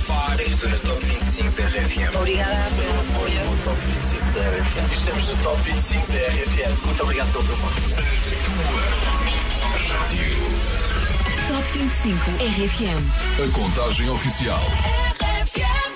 Estou 0.00 0.70
no 0.70 0.78
Top 0.78 1.04
25 1.04 1.50
da 1.50 1.62
RFM. 1.66 2.16
Obrigada 2.16 2.70
pelo 2.74 3.00
apoio. 3.00 3.50
No 3.50 3.56
Top 3.64 3.80
25 3.80 4.24
da 4.32 4.40
RFM. 4.48 4.92
Estamos 4.92 5.28
no 5.28 5.36
Top 5.42 5.60
25 5.60 6.12
da 6.12 6.18
RFM. 6.18 6.86
Muito 6.86 7.02
obrigado 7.02 7.32
pelo 7.32 7.44
teu 7.44 7.56
voto. 7.56 7.80
Top 11.48 11.78
25 11.78 12.30
RFM. 12.40 13.02
A 13.44 13.52
contagem 13.52 14.08
oficial. 14.08 14.62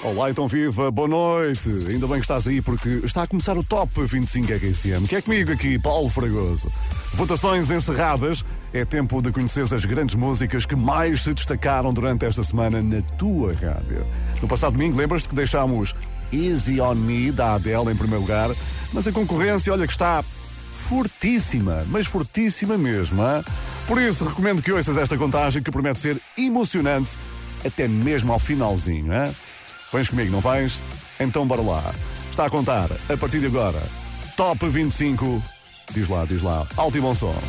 Olá, 0.02 0.30
então 0.30 0.46
viva, 0.46 0.90
boa 0.90 1.08
noite. 1.08 1.71
Ainda 1.89 2.07
bem 2.07 2.16
que 2.16 2.25
estás 2.25 2.46
aí 2.46 2.61
porque 2.61 3.00
está 3.04 3.22
a 3.22 3.26
começar 3.26 3.57
o 3.57 3.64
Top 3.64 3.90
25 4.04 4.52
RFM, 4.52 5.08
que 5.08 5.16
é 5.16 5.22
comigo 5.22 5.50
aqui, 5.50 5.79
Paulo 5.79 6.11
Fragoso. 6.11 6.71
Votações 7.14 7.71
encerradas. 7.71 8.44
É 8.74 8.84
tempo 8.84 9.22
de 9.22 9.30
conheceres 9.30 9.72
as 9.72 9.84
grandes 9.84 10.16
músicas 10.16 10.66
que 10.66 10.74
mais 10.74 11.22
se 11.22 11.32
destacaram 11.32 11.94
durante 11.94 12.26
esta 12.26 12.42
semana 12.42 12.82
na 12.82 13.00
tua 13.16 13.54
rádio. 13.54 14.04
No 14.42 14.48
passado 14.48 14.72
domingo, 14.72 14.98
lembras-te 14.98 15.28
que 15.28 15.34
deixámos 15.36 15.94
Easy 16.32 16.80
on 16.80 16.96
Me 16.96 17.30
da 17.30 17.54
Adele 17.54 17.92
em 17.92 17.96
primeiro 17.96 18.22
lugar, 18.22 18.50
mas 18.92 19.06
a 19.06 19.12
concorrência, 19.12 19.72
olha 19.72 19.86
que 19.86 19.92
está 19.92 20.24
fortíssima, 20.72 21.84
mas 21.86 22.06
fortíssima 22.06 22.76
mesmo. 22.76 23.22
Hein? 23.22 23.44
Por 23.86 24.02
isso, 24.02 24.24
recomendo 24.24 24.60
que 24.60 24.72
ouças 24.72 24.96
esta 24.96 25.16
contagem 25.16 25.62
que 25.62 25.70
promete 25.70 26.00
ser 26.00 26.20
emocionante 26.36 27.16
até 27.64 27.86
mesmo 27.86 28.32
ao 28.32 28.40
finalzinho. 28.40 29.12
Hein? 29.14 29.32
Vens 29.92 30.08
comigo, 30.08 30.32
não 30.32 30.40
vais? 30.40 30.82
Então 31.20 31.46
bora 31.46 31.62
lá. 31.62 31.94
Está 32.28 32.47
a 32.47 32.50
contar, 32.50 32.91
a 33.08 33.16
partir 33.16 33.38
de 33.38 33.47
agora, 33.47 33.80
Top 34.36 34.69
25. 34.69 35.41
Diz 35.92 36.08
lá, 36.08 36.25
diz 36.25 36.42
lá, 36.42 36.66
alto 36.77 36.98
e 36.98 37.00
bom 37.00 37.14
som. 37.14 37.41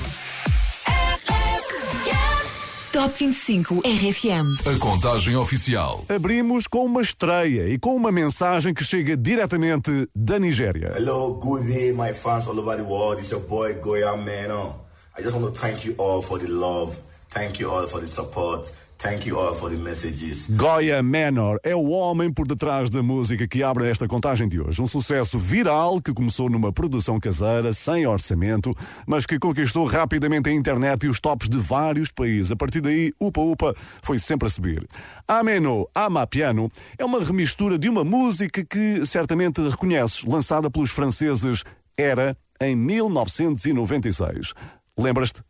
Top 2.95 3.13
25 3.19 3.81
RFM. 3.83 4.55
A 4.73 4.79
contagem 4.79 5.35
oficial. 5.35 6.05
Abrimos 6.07 6.65
com 6.65 6.85
uma 6.85 7.01
estreia 7.01 7.67
e 7.67 7.77
com 7.77 7.93
uma 7.93 8.09
mensagem 8.09 8.73
que 8.73 8.85
chega 8.85 9.17
diretamente 9.17 10.07
da 10.15 10.39
Nigéria. 10.39 10.93
Hello, 10.95 11.33
good 11.33 11.67
day, 11.67 11.91
my 11.91 12.13
fans 12.13 12.47
all 12.47 12.57
over 12.57 12.77
the 12.77 12.83
world. 12.83 13.19
It's 13.19 13.31
your 13.31 13.41
boy 13.41 13.73
Goya 13.81 14.15
Meno. 14.15 14.79
I 15.19 15.21
just 15.21 15.35
want 15.35 15.53
to 15.53 15.59
thank 15.59 15.85
you 15.85 15.93
all 15.97 16.21
for 16.21 16.39
the 16.39 16.47
love. 16.47 16.95
Thank 17.31 17.59
you 17.59 17.69
all 17.69 17.85
for 17.85 17.99
the 17.99 18.07
support. 18.07 18.71
Thank 18.97 19.27
you 19.27 19.37
all 19.39 19.53
for 19.53 19.69
the 19.69 19.77
messages. 19.77 20.49
Goya 20.49 21.03
Manor 21.03 21.59
é 21.63 21.75
o 21.75 21.89
homem 21.89 22.31
por 22.31 22.47
detrás 22.47 22.89
da 22.89 23.03
música 23.03 23.47
que 23.47 23.61
abre 23.61 23.89
esta 23.89 24.07
contagem 24.07 24.47
de 24.47 24.59
hoje. 24.59 24.81
Um 24.81 24.87
sucesso 24.87 25.37
viral 25.37 26.01
que 26.01 26.13
começou 26.13 26.49
numa 26.49 26.71
produção 26.71 27.19
caseira, 27.19 27.71
sem 27.73 28.07
orçamento, 28.07 28.73
mas 29.05 29.25
que 29.25 29.37
conquistou 29.37 29.85
rapidamente 29.85 30.49
a 30.49 30.53
internet 30.53 31.05
e 31.05 31.09
os 31.09 31.19
tops 31.19 31.49
de 31.49 31.57
vários 31.57 32.11
países. 32.11 32.51
A 32.51 32.55
partir 32.55 32.81
daí, 32.81 33.11
Upa 33.21 33.41
Upa 33.41 33.75
foi 34.01 34.17
sempre 34.17 34.47
a 34.47 34.51
subir. 34.51 34.87
Ameno 35.27 35.87
Ama 35.93 36.25
Piano 36.25 36.71
é 36.97 37.05
uma 37.05 37.23
remistura 37.23 37.77
de 37.77 37.89
uma 37.89 38.03
música 38.03 38.65
que 38.65 39.05
certamente 39.05 39.61
reconheces, 39.61 40.23
lançada 40.23 40.71
pelos 40.71 40.89
franceses 40.89 41.63
Era 41.97 42.35
em 42.61 42.75
1996. 42.75 44.53
Lembras-te? 44.97 45.41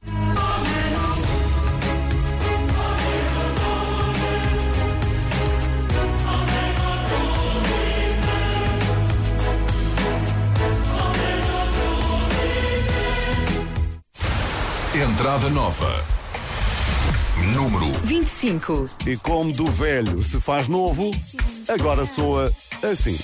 Entrada 15.11 15.49
nova. 15.49 16.03
Número 17.53 17.91
25. 18.03 18.89
E 19.05 19.15
como 19.17 19.51
do 19.51 19.65
velho 19.65 20.23
se 20.23 20.39
faz 20.39 20.67
novo, 20.67 21.11
agora 21.69 22.05
soa 22.05 22.51
assim. 22.81 23.17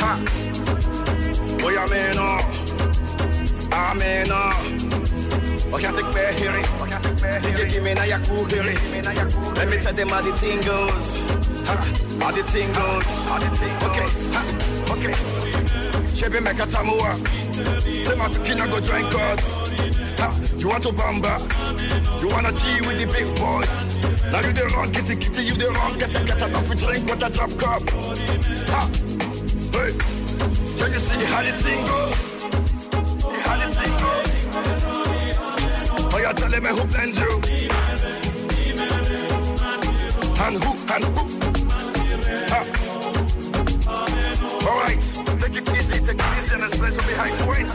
Ha. 0.00 0.16
Meno. 1.90 2.38
Ameno. 3.70 4.34
Oh, 5.70 5.78
can't 5.78 5.94
take 5.96 6.12
back 6.12 6.34
hearing. 6.38 6.64
DJ 7.42 7.70
give 7.70 7.82
me 7.82 7.94
na 7.94 8.04
yaku 8.04 8.46
hearing. 8.50 8.78
Let 9.56 9.68
me 9.68 9.78
tell 9.78 9.94
them 9.94 10.08
how 10.08 10.22
the 10.22 10.32
thing 10.38 10.60
goes. 10.62 11.20
Ha, 11.66 11.76
how 12.20 12.32
the 12.32 12.42
thing 12.44 12.72
goes. 12.72 13.06
Okay, 13.84 14.06
ha, 14.32 14.42
okay. 14.92 15.77
Chebe 16.18 16.40
meka 16.40 16.66
tamua. 16.66 17.14
Say 18.04 18.16
my 18.16 18.28
go 18.66 18.80
join 18.80 19.08
God. 19.08 19.38
You 20.58 20.68
want 20.68 20.82
to 20.82 20.88
bamba? 20.88 21.38
You 22.20 22.28
wanna 22.28 22.50
G 22.50 22.80
with 22.80 22.98
the 22.98 23.06
big 23.06 23.26
boys? 23.38 23.70
Now 24.32 24.40
you 24.40 24.52
the 24.52 24.66
wrong, 24.74 24.90
get 24.90 25.08
it, 25.08 25.24
you 25.38 25.54
the 25.54 25.70
wrong, 25.70 25.96
get 25.96 26.10
it, 26.12 26.26
get 26.26 26.42
up, 26.42 26.68
we 26.68 26.74
drink 26.74 27.06
with 27.08 27.22
a 27.22 27.30
drop 27.30 27.50
cup. 27.56 27.82
Ha, 28.68 28.90
hey, 29.70 29.92
can 30.76 30.90
you 30.92 30.98
see 30.98 31.24
how 31.26 31.42
the 31.44 31.52
thing 31.62 31.86
goes? 31.86 32.14
How 33.46 33.56
the 33.62 33.68
thing 33.78 33.94
goes? 34.02 34.28
Oh, 36.12 36.18
you 36.18 36.32
telling 36.34 36.62
me 36.64 36.70
who 36.70 36.84
blend 36.88 37.16
you? 37.16 37.32
And 40.42 40.56
who, 40.64 40.70
and 40.94 41.04
who? 41.04 41.22
Ha. 42.50 42.87
All 44.66 44.80
right, 44.80 44.98
take 45.40 45.56
it 45.56 45.68
easy, 45.70 46.00
take 46.00 46.18
it 46.18 46.38
easy, 46.42 46.54
and 46.54 46.62
let's 46.62 46.76
play 46.76 46.90
some 46.90 47.06
behind 47.06 47.38
points. 47.40 47.72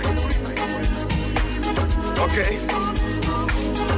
Okay. 2.19 3.92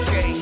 Okay. 0.00 0.32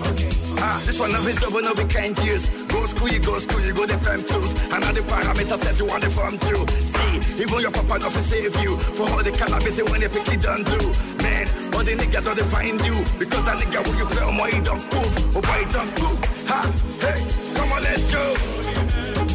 Ah, 0.60 0.82
this 0.84 0.98
one 0.98 1.14
of 1.14 1.24
his 1.24 1.36
double 1.36 1.62
no 1.62 1.72
we 1.74 1.84
can't 1.84 2.18
use. 2.24 2.46
Go 2.66 2.84
school, 2.86 3.08
you 3.08 3.20
go 3.20 3.38
school, 3.38 3.60
you 3.60 3.72
go 3.72 3.86
the 3.86 3.98
prime 3.98 4.22
tools. 4.24 4.52
And 4.72 4.84
all 4.84 4.92
the 4.92 5.00
parameters 5.00 5.60
that 5.60 5.78
you 5.78 5.86
want 5.86 6.02
to 6.02 6.10
form 6.10 6.38
too. 6.38 6.62
See, 6.90 7.42
even 7.42 7.60
your 7.60 7.70
papa 7.70 7.98
not 7.98 8.12
to 8.12 8.22
save 8.22 8.54
you. 8.62 8.76
For 8.76 9.08
all 9.10 9.22
the 9.22 9.30
cannabis 9.30 9.78
when 9.90 10.00
they 10.00 10.08
pick 10.08 10.28
it 10.28 10.42
done 10.42 10.62
do. 10.64 10.80
Man, 11.22 11.46
all 11.74 11.84
the 11.84 11.94
niggas 11.94 12.24
don't 12.24 12.50
find 12.50 12.80
you. 12.82 12.96
Because 13.18 13.44
that 13.46 13.58
nigga 13.58 13.86
when 13.86 13.98
you 13.98 14.06
play 14.06 14.24
on 14.24 14.36
my 14.36 14.50
don't 14.50 14.82
move. 14.92 15.36
Oh 15.36 15.42
boy, 15.42 15.62
don't 15.70 15.92
move. 16.02 16.18
Ha, 16.50 16.60
hey, 17.00 17.20
come 17.54 17.72
on, 17.72 17.82
let's 17.82 18.04
go. 18.12 18.24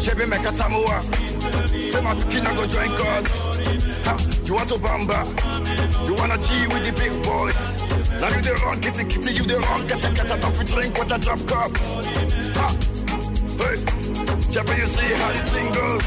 Chevy 0.03 0.25
make 0.25 0.45
a 0.45 0.51
Samoa. 0.51 1.01
Say 1.67 2.01
my 2.01 2.13
kid 2.29 2.43
go 2.43 2.67
join 2.67 2.91
God. 2.99 3.52
Ha, 4.05 4.15
you 4.45 4.53
want 4.53 4.69
to 4.69 4.75
bamba? 4.75 5.25
You 6.07 6.13
wanna 6.15 6.37
G 6.37 6.67
with 6.67 6.83
the 6.85 6.91
big 6.93 7.11
boys? 7.23 7.55
Now 8.21 8.29
you 8.29 8.41
the 8.41 8.53
wrong, 8.63 8.79
kitty 8.79 9.05
kitty, 9.05 9.33
you 9.33 9.43
the 9.43 9.59
wrong, 9.59 9.87
get 9.87 10.03
a 10.03 10.11
get 10.13 10.31
a 10.31 10.37
top 10.39 10.53
drink 10.65 10.97
with 10.97 11.11
a 11.11 11.17
drop 11.17 11.39
cup. 11.47 11.71
Ha, 12.57 12.67
hey, 13.57 13.77
Chevy, 14.51 14.75
you 14.81 14.87
see 14.87 15.13
how 15.15 15.31
the 15.33 15.39
thing 15.51 15.73
goes? 15.73 16.03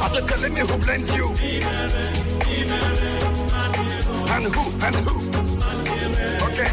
I 0.00 0.08
said, 0.12 0.26
telling 0.28 0.54
me 0.54 0.60
who 0.60 0.78
blends 0.78 1.10
you, 1.14 1.28
and 4.34 4.44
who, 4.54 4.64
and 4.84 4.96
who. 5.06 5.14
Okay. 6.46 6.70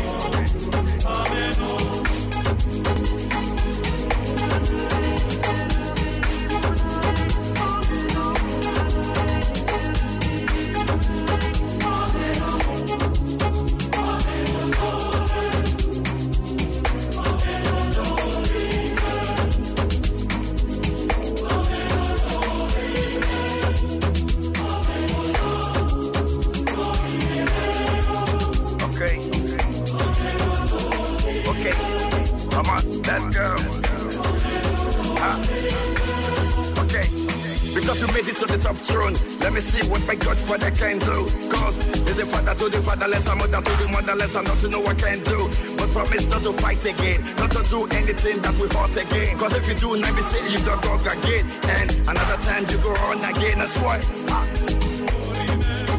Let 39.42 39.54
me 39.54 39.60
see 39.60 39.86
what 39.90 40.06
my 40.08 40.16
Godfather 40.16 40.72
can 40.72 40.98
do. 41.00 41.28
Cause 41.52 41.76
is 42.08 42.20
a 42.20 42.26
father 42.26 42.56
to 42.56 42.70
the 42.70 42.82
fatherless, 42.82 43.28
a 43.28 43.36
mother 43.36 43.62
to 43.62 43.74
the 43.84 43.88
motherless, 43.92 44.36
and 44.36 44.48
not 44.48 44.58
to 44.60 44.68
know 44.70 44.80
what 44.80 45.04
I 45.04 45.16
can 45.16 45.20
do. 45.24 45.50
But 45.76 45.90
promise 45.92 46.26
not 46.28 46.42
to 46.44 46.54
fight 46.54 46.86
again, 46.86 47.20
not 47.36 47.52
to 47.52 47.64
do 47.68 47.84
anything 47.92 48.42
that 48.42 48.56
we 48.56 48.68
hurt 48.72 48.96
again. 48.96 49.38
Cause 49.38 49.54
if 49.56 49.68
you 49.68 49.76
do, 49.76 49.90
let 50.00 50.14
me 50.16 50.22
see 50.32 50.54
you 50.54 50.60
don't 50.64 50.82
go 50.82 50.96
again. 50.96 51.46
And 51.68 51.92
another 52.08 52.38
time 52.44 52.64
you 52.70 52.78
go 52.80 52.96
on 53.12 53.20
again, 53.24 53.60
that's 53.60 53.78
why. 53.84 54.00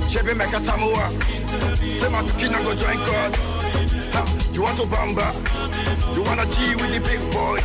Chevy 0.09 0.35
make 0.35 0.53
a 2.15 2.23
tamua. 2.23 2.23
Say 2.23 2.23
my 2.23 2.23
kina 2.39 2.59
go 2.63 2.75
join. 2.75 2.99
Ha, 4.13 4.23
You 4.53 4.63
want 4.63 4.77
to 4.79 4.85
bamba? 4.87 5.33
You 6.15 6.23
wanna 6.23 6.47
G 6.47 6.75
with 6.77 6.93
the 6.93 7.01
big 7.01 7.21
boys? 7.33 7.65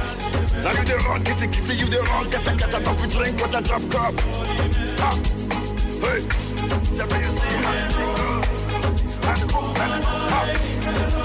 Now 0.64 0.72
you 0.72 0.84
the 0.86 0.98
wrong, 1.06 1.24
kitty 1.24 1.48
kitty, 1.48 1.76
you 1.76 1.86
the 1.88 2.02
wrong, 2.04 2.30
get 2.30 2.48
a 2.48 2.56
get 2.56 2.74
a 2.74 2.80
coffee 2.84 3.10
drink, 3.10 3.40
what 3.42 3.56
a 3.56 3.62
drop 3.62 3.82
cup. 3.90 4.14
Ha, 5.00 5.12
hey, 6.02 6.22
you 6.22 7.08
see 7.08 7.58
how 7.64 7.74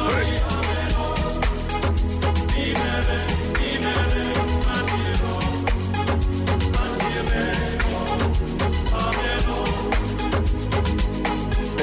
hey. 0.08 0.62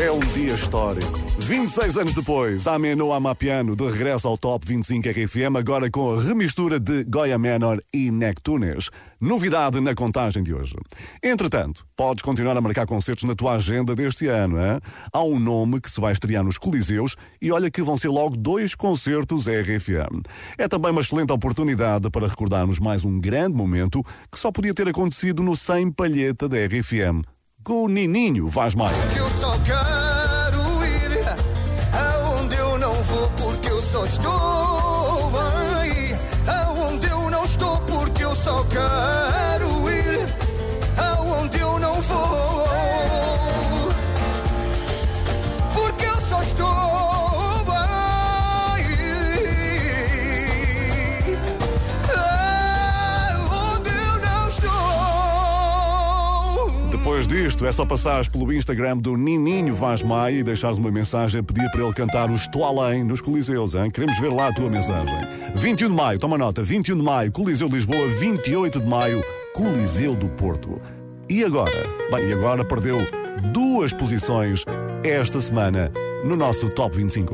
É 0.02 0.12
um 0.12 0.20
dia 0.20 0.54
histórico. 0.54 1.29
26 1.50 1.98
anos 1.98 2.14
depois, 2.14 2.68
Ameno 2.68 3.12
Amapiano 3.12 3.76
de 3.76 3.84
regresso 3.90 4.28
ao 4.28 4.38
Top 4.38 4.64
25 4.68 5.10
RFM, 5.10 5.58
agora 5.58 5.90
com 5.90 6.14
a 6.14 6.22
remistura 6.22 6.80
de 6.80 7.04
Goya 7.06 7.40
Menor 7.40 7.82
e 7.92 8.12
Nectunes. 8.12 8.92
Novidade 9.20 9.82
na 9.82 9.96
contagem 9.96 10.44
de 10.44 10.54
hoje. 10.54 10.76
Entretanto, 11.24 11.88
podes 11.98 12.22
continuar 12.22 12.56
a 12.56 12.62
marcar 12.62 12.86
concertos 12.86 13.24
na 13.24 13.34
tua 13.34 13.54
agenda 13.54 13.96
deste 13.96 14.28
ano. 14.28 14.60
Hein? 14.60 14.80
Há 15.12 15.24
um 15.24 15.40
nome 15.40 15.82
que 15.82 15.90
se 15.90 16.00
vai 16.00 16.12
estrear 16.12 16.44
nos 16.44 16.60
Coliseus 16.60 17.16
e 17.42 17.52
olha 17.52 17.72
que 17.72 17.82
vão 17.82 17.98
ser 17.98 18.10
logo 18.10 18.38
dois 18.38 18.76
concertos 18.76 19.48
RFM. 19.48 20.22
É 20.56 20.68
também 20.68 20.92
uma 20.92 21.02
excelente 21.02 21.34
oportunidade 21.34 22.12
para 22.12 22.28
recordarmos 22.28 22.78
mais 22.78 23.04
um 23.04 23.20
grande 23.20 23.56
momento 23.56 24.06
que 24.32 24.38
só 24.38 24.52
podia 24.52 24.76
ter 24.76 24.88
acontecido 24.88 25.42
no 25.42 25.56
100 25.56 25.94
Palheta 25.94 26.48
da 26.48 26.58
RFM. 26.58 27.24
Com 27.64 27.86
o 27.86 27.88
Nininho 27.88 28.48
Vaz 28.48 28.76
Maia. 28.76 28.96
Disto, 57.60 57.68
é 57.68 57.72
só 57.74 57.86
passares 57.86 58.30
pelo 58.30 58.54
Instagram 58.54 59.00
do 59.00 59.18
Nininho 59.18 59.76
Vaz 59.76 60.02
Maia 60.02 60.36
e 60.36 60.44
deixares 60.44 60.78
uma 60.78 60.90
mensagem 60.90 61.42
a 61.42 61.44
pedir 61.44 61.70
para 61.72 61.84
ele 61.84 61.94
cantar 61.94 62.32
o 62.32 62.34
Estou 62.34 62.64
Além 62.64 63.04
nos 63.04 63.20
Coliseus. 63.20 63.76
Hein? 63.76 63.92
Queremos 63.92 64.18
ver 64.18 64.32
lá 64.32 64.48
a 64.48 64.54
tua 64.54 64.70
mensagem. 64.70 65.14
21 65.56 65.90
de 65.90 65.94
maio, 65.94 66.20
toma 66.20 66.38
nota, 66.38 66.64
21 66.64 66.96
de 66.96 67.04
maio, 67.04 67.32
Coliseu 67.34 67.68
de 67.68 67.76
Lisboa, 67.76 68.08
28 68.08 68.80
de 68.80 68.88
maio, 68.88 69.22
Coliseu 69.54 70.16
do 70.16 70.30
Porto. 70.30 70.82
E 71.28 71.44
agora? 71.44 71.84
Bem, 72.10 72.30
e 72.30 72.34
agora 72.34 72.64
perdeu 72.64 73.00
duas 73.52 73.92
posições 73.92 74.64
esta 75.04 75.42
semana 75.42 75.92
no 76.24 76.38
nosso 76.38 76.70
Top 76.70 76.96
25. 76.96 77.34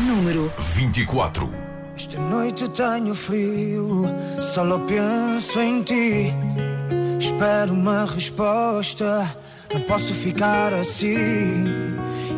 Número 0.00 0.52
24. 0.58 1.48
Esta 1.96 2.20
noite 2.20 2.68
tenho 2.68 3.14
frio, 3.14 4.04
só 4.42 4.78
penso 4.80 5.60
em 5.60 5.82
ti. 5.82 6.34
Espero 7.22 7.72
uma 7.72 8.04
resposta, 8.04 9.36
não 9.72 9.80
posso 9.82 10.12
ficar 10.12 10.74
assim. 10.74 11.64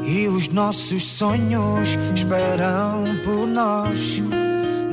E 0.04 0.28
os 0.28 0.48
nossos 0.48 1.02
sonhos 1.02 1.96
esperam 2.14 3.18
por 3.24 3.46
nós. 3.46 4.22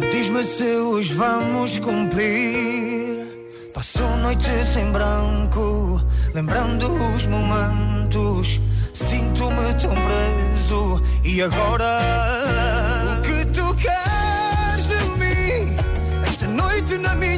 Diz-me 0.10 0.44
se 0.46 0.78
os 0.78 1.12
vamos 1.12 1.78
cumprir. 1.80 3.28
Passo 3.74 4.02
noites 4.22 4.78
em 4.78 4.90
branco, 4.94 6.02
lembrando 6.34 6.90
os 7.14 7.28
momentos. 7.28 8.62
Sinto-me 8.94 9.74
tão 9.74 9.94
preso. 9.94 11.02
E 11.26 11.42
agora? 11.42 12.00
O 13.18 13.22
que 13.24 13.46
tu 13.48 13.76
queres 13.76 14.88
de 14.88 15.04
mim? 15.20 15.76
Esta 16.26 16.48
noite 16.48 16.98
na 16.98 17.14
minha 17.14 17.31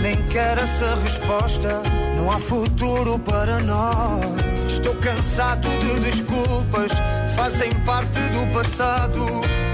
nem 0.00 0.16
quero 0.26 0.60
essa 0.60 0.94
resposta. 1.02 1.82
Não 2.16 2.30
há 2.30 2.38
futuro 2.38 3.18
para 3.18 3.58
nós. 3.60 4.24
Estou 4.66 4.94
cansado 4.96 5.68
de 5.80 6.00
desculpas, 6.00 6.92
fazem 7.34 7.72
parte 7.84 8.20
do 8.30 8.46
passado. 8.52 9.26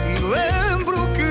E 0.09 0.19
lembro 0.19 0.97
que 1.13 1.23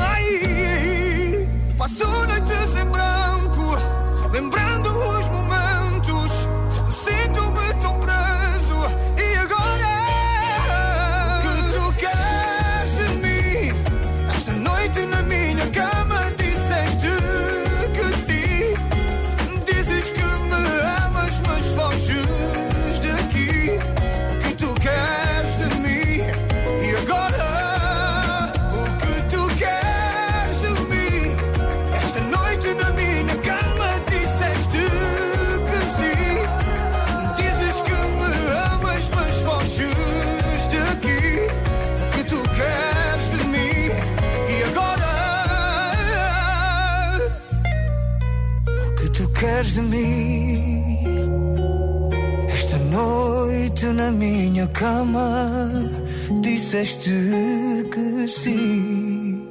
ai, 0.00 1.48
passo 1.76 2.06
noites 2.26 2.76
em 2.80 2.86
branco, 2.86 3.76
lembrando 4.32 4.69
disseste 56.80 57.10
que 57.92 58.26
sim. 58.26 59.48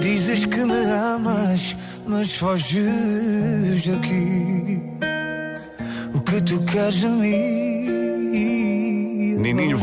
Dizes 0.00 0.44
que 0.44 0.60
me 0.60 0.84
amas, 1.14 1.76
mas 2.06 2.34
foges 2.34 3.86
daqui. 3.86 4.82
O 6.12 6.20
que 6.20 6.40
tu 6.42 6.60
queres? 6.64 7.04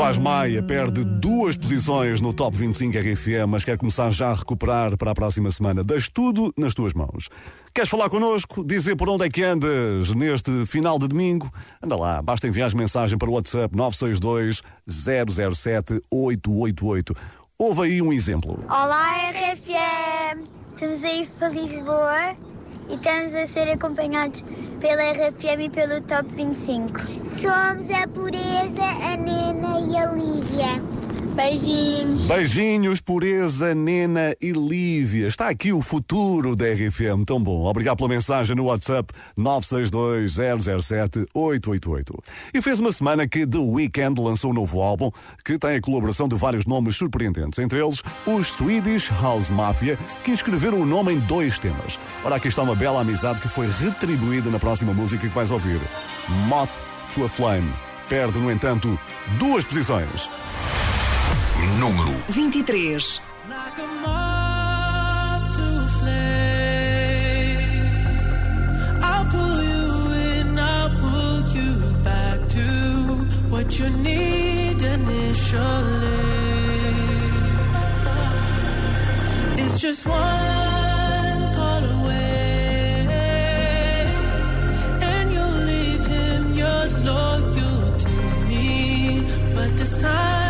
Vaz 0.07 0.17
Maia 0.17 0.63
perde 0.63 1.03
duas 1.03 1.57
posições 1.57 2.21
no 2.21 2.31
Top 2.31 2.55
25 2.55 2.97
RFM, 2.97 3.45
mas 3.45 3.65
quer 3.65 3.77
começar 3.77 4.09
já 4.09 4.29
a 4.29 4.33
recuperar 4.35 4.95
para 4.95 5.11
a 5.11 5.13
próxima 5.13 5.51
semana. 5.51 5.83
Das 5.83 6.07
tudo 6.07 6.53
nas 6.57 6.73
tuas 6.73 6.93
mãos. 6.93 7.27
Queres 7.73 7.89
falar 7.89 8.09
connosco? 8.09 8.63
Dizer 8.63 8.95
por 8.95 9.09
onde 9.09 9.25
é 9.25 9.29
que 9.29 9.43
andas 9.43 10.13
neste 10.13 10.65
final 10.65 10.97
de 10.97 11.09
domingo? 11.09 11.51
Anda 11.83 11.97
lá, 11.97 12.21
basta 12.21 12.47
enviar 12.47 12.73
mensagem 12.73 13.17
para 13.17 13.29
o 13.29 13.33
WhatsApp 13.33 13.75
962 13.75 14.63
007 14.87 16.01
888. 16.09 17.13
Ouve 17.59 17.81
aí 17.81 18.01
um 18.01 18.13
exemplo. 18.13 18.63
Olá, 18.69 19.11
RFM! 19.31 20.47
Estamos 20.73 21.03
aí 21.03 21.27
para 21.37 21.49
Lisboa 21.49 22.33
e 22.89 22.95
estamos 22.95 23.35
a 23.35 23.45
ser 23.45 23.69
acompanhados 23.69 24.43
pela 24.79 25.11
RFM 25.11 25.65
e 25.65 25.69
pelo 25.69 26.01
Top 26.01 26.27
25. 26.33 26.99
Somos 27.25 27.89
a 27.91 28.07
Pureza, 28.07 28.83
a 28.83 29.17
Nena 29.17 29.79
e 29.79 29.97
a 29.97 30.11
Lívia. 30.11 31.06
Beijinhos! 31.37 32.25
Beijinhos, 32.25 32.99
Pureza, 32.99 33.75
Nena 33.75 34.35
e 34.41 34.51
Lívia. 34.51 35.27
Está 35.27 35.49
aqui 35.49 35.71
o 35.71 35.83
futuro 35.83 36.55
da 36.55 36.65
RFM, 36.65 37.23
tão 37.27 37.39
bom. 37.39 37.65
Obrigado 37.65 37.97
pela 37.97 38.09
mensagem 38.09 38.55
no 38.55 38.63
WhatsApp 38.63 39.13
962-007-888. 39.37 42.19
E 42.55 42.59
fez 42.59 42.79
uma 42.79 42.91
semana 42.91 43.27
que 43.27 43.45
The 43.45 43.59
Weeknd 43.59 44.19
lançou 44.19 44.49
um 44.49 44.53
novo 44.55 44.81
álbum 44.81 45.11
que 45.45 45.59
tem 45.59 45.75
a 45.75 45.81
colaboração 45.81 46.27
de 46.27 46.35
vários 46.35 46.65
nomes 46.65 46.95
surpreendentes, 46.95 47.59
entre 47.59 47.79
eles 47.79 48.01
os 48.25 48.47
Swedish 48.47 49.11
House 49.21 49.47
Mafia, 49.47 49.95
que 50.23 50.31
inscreveram 50.31 50.81
o 50.81 50.87
nome 50.87 51.13
em 51.13 51.19
dois 51.19 51.59
temas. 51.59 51.99
Ora, 52.25 52.37
aqui 52.37 52.47
está 52.47 52.63
uma 52.63 52.75
bela 52.75 53.01
amizade 53.01 53.41
que 53.41 53.47
foi 53.47 53.69
retribuída 53.69 54.49
na 54.49 54.57
próxima 54.57 54.91
música 54.91 55.27
que 55.27 55.35
vais 55.35 55.51
ouvir: 55.51 55.79
Moth 56.47 56.71
to 57.13 57.25
a 57.25 57.29
Flame. 57.29 57.71
Perde, 58.09 58.39
no 58.39 58.51
entanto, 58.51 58.99
duas 59.37 59.63
posições. 59.63 60.31
Número 61.79 62.11
23. 62.33 63.19
Like 63.49 63.77
a 63.77 63.87
moth 64.01 65.55
to 65.55 65.65
a 65.83 65.87
flame. 65.99 67.67
I'll 69.03 69.25
pull 69.25 69.63
you 69.63 70.11
in, 70.39 70.57
I'll 70.57 70.89
pull 70.97 71.45
you 71.55 71.71
back 72.03 72.47
to 72.47 72.67
what 73.49 73.77
you 73.79 73.89
need 74.01 74.81
initially. 74.81 76.23
It's 79.59 79.79
just 79.79 80.05
one 80.07 81.53
call 81.53 81.83
away, 81.99 83.05
and 85.01 85.31
you'll 85.31 85.59
leave 85.71 86.05
him 86.05 86.53
yours 86.53 86.97
loyal 86.99 87.41
to 87.97 88.17
me. 88.49 89.21
But 89.53 89.69
this 89.77 90.01
time 90.01 90.46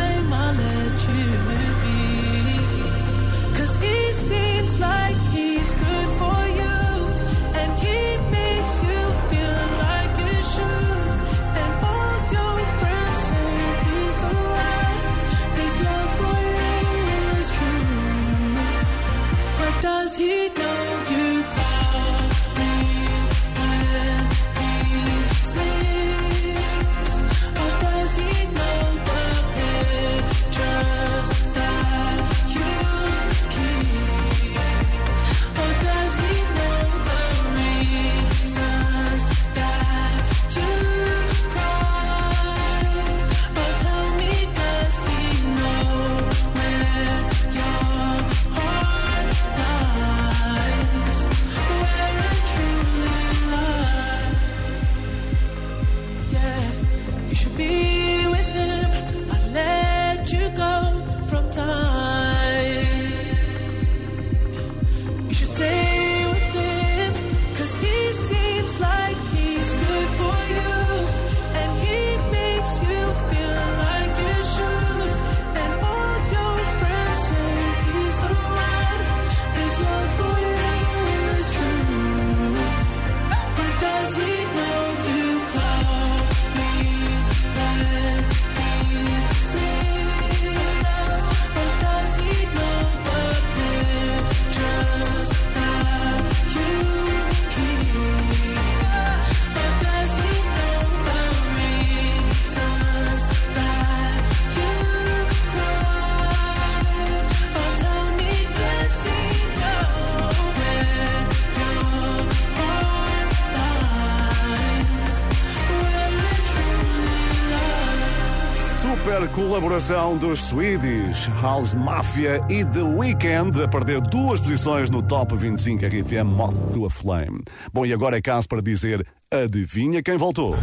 colaboração 119.77 120.17
dos 120.17 120.39
Swedish 120.39 121.29
House 121.39 121.75
Mafia 121.75 122.41
e 122.49 122.65
The 122.65 122.81
Weeknd 122.81 123.61
a 123.63 123.67
perder 123.67 124.01
duas 124.01 124.41
posições 124.41 124.89
no 124.89 125.03
Top 125.03 125.35
25 125.35 125.85
RFM 125.85 126.25
Moth 126.25 126.73
to 126.73 126.87
a 126.87 126.89
Flame. 126.89 127.43
Bom, 127.71 127.85
e 127.85 127.93
agora 127.93 128.17
é 128.17 128.21
caso 128.21 128.47
para 128.47 128.59
dizer: 128.59 129.05
adivinha 129.31 130.01
quem 130.01 130.17
voltou? 130.17 130.55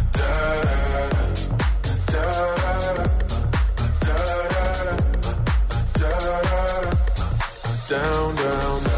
Down, 7.87 8.35
down, 8.35 8.83
down. 8.83 8.94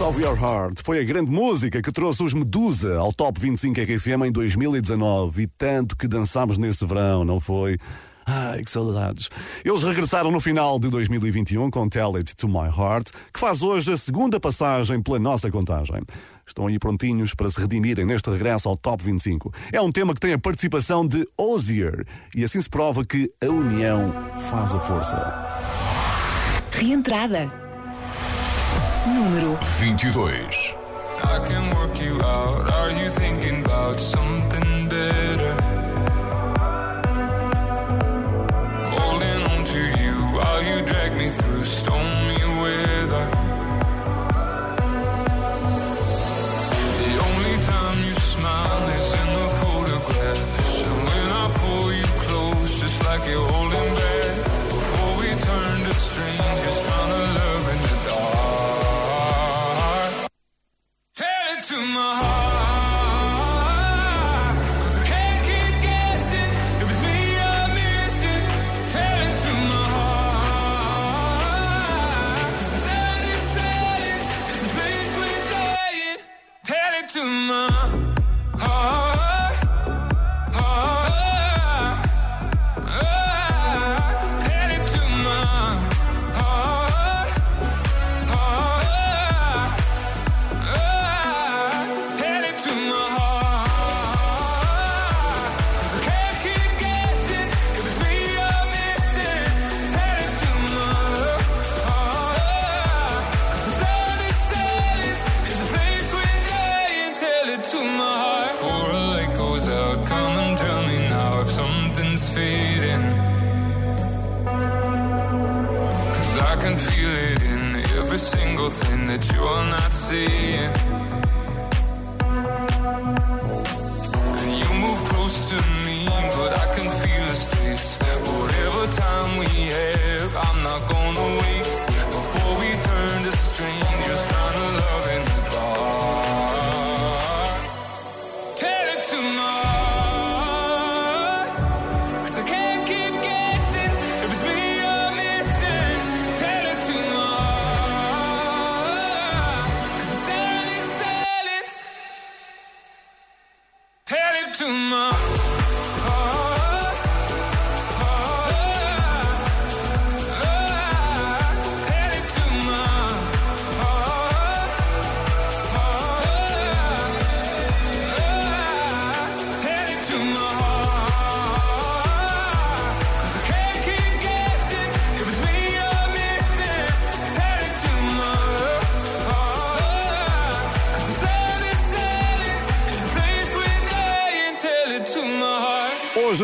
Piece 0.00 0.08
of 0.08 0.22
Your 0.22 0.38
Heart 0.42 0.80
foi 0.82 0.98
a 0.98 1.04
grande 1.04 1.30
música 1.30 1.82
que 1.82 1.92
trouxe 1.92 2.22
os 2.22 2.32
Medusa 2.32 2.96
ao 2.96 3.12
Top 3.12 3.38
25 3.38 3.78
RFM 3.82 4.28
em 4.28 4.32
2019 4.32 5.42
e 5.42 5.46
tanto 5.46 5.94
que 5.94 6.08
dançámos 6.08 6.56
nesse 6.56 6.86
verão, 6.86 7.22
não 7.22 7.38
foi? 7.38 7.76
Ai, 8.24 8.62
que 8.62 8.70
saudades. 8.70 9.28
Eles 9.62 9.82
regressaram 9.82 10.30
no 10.30 10.40
final 10.40 10.78
de 10.78 10.88
2021 10.88 11.70
com 11.70 11.86
Tell 11.86 12.16
It 12.16 12.34
to 12.34 12.48
My 12.48 12.68
Heart, 12.74 13.10
que 13.30 13.38
faz 13.38 13.62
hoje 13.62 13.92
a 13.92 13.96
segunda 13.98 14.40
passagem 14.40 15.02
pela 15.02 15.18
nossa 15.18 15.50
contagem. 15.50 16.00
Estão 16.46 16.66
aí 16.66 16.78
prontinhos 16.78 17.34
para 17.34 17.50
se 17.50 17.60
redimirem 17.60 18.06
neste 18.06 18.30
regresso 18.30 18.70
ao 18.70 18.78
Top 18.78 19.04
25. 19.04 19.52
É 19.70 19.82
um 19.82 19.92
tema 19.92 20.14
que 20.14 20.20
tem 20.20 20.32
a 20.32 20.38
participação 20.38 21.06
de 21.06 21.26
Ozier 21.36 22.06
e 22.34 22.42
assim 22.42 22.62
se 22.62 22.70
prova 22.70 23.04
que 23.04 23.30
a 23.44 23.48
união 23.48 24.14
faz 24.48 24.74
a 24.74 24.80
força. 24.80 25.46
Reentrada. 26.72 27.59
Número 29.06 29.58
22. 29.78 30.76
I 31.22 31.38
can 31.46 31.74
work 31.74 31.98
you 31.98 32.20
out. 32.20 32.70
Are 32.70 32.90
you 32.90 33.08
thinking 33.08 33.64
about 33.64 33.98
something 33.98 34.88
better? 34.88 35.69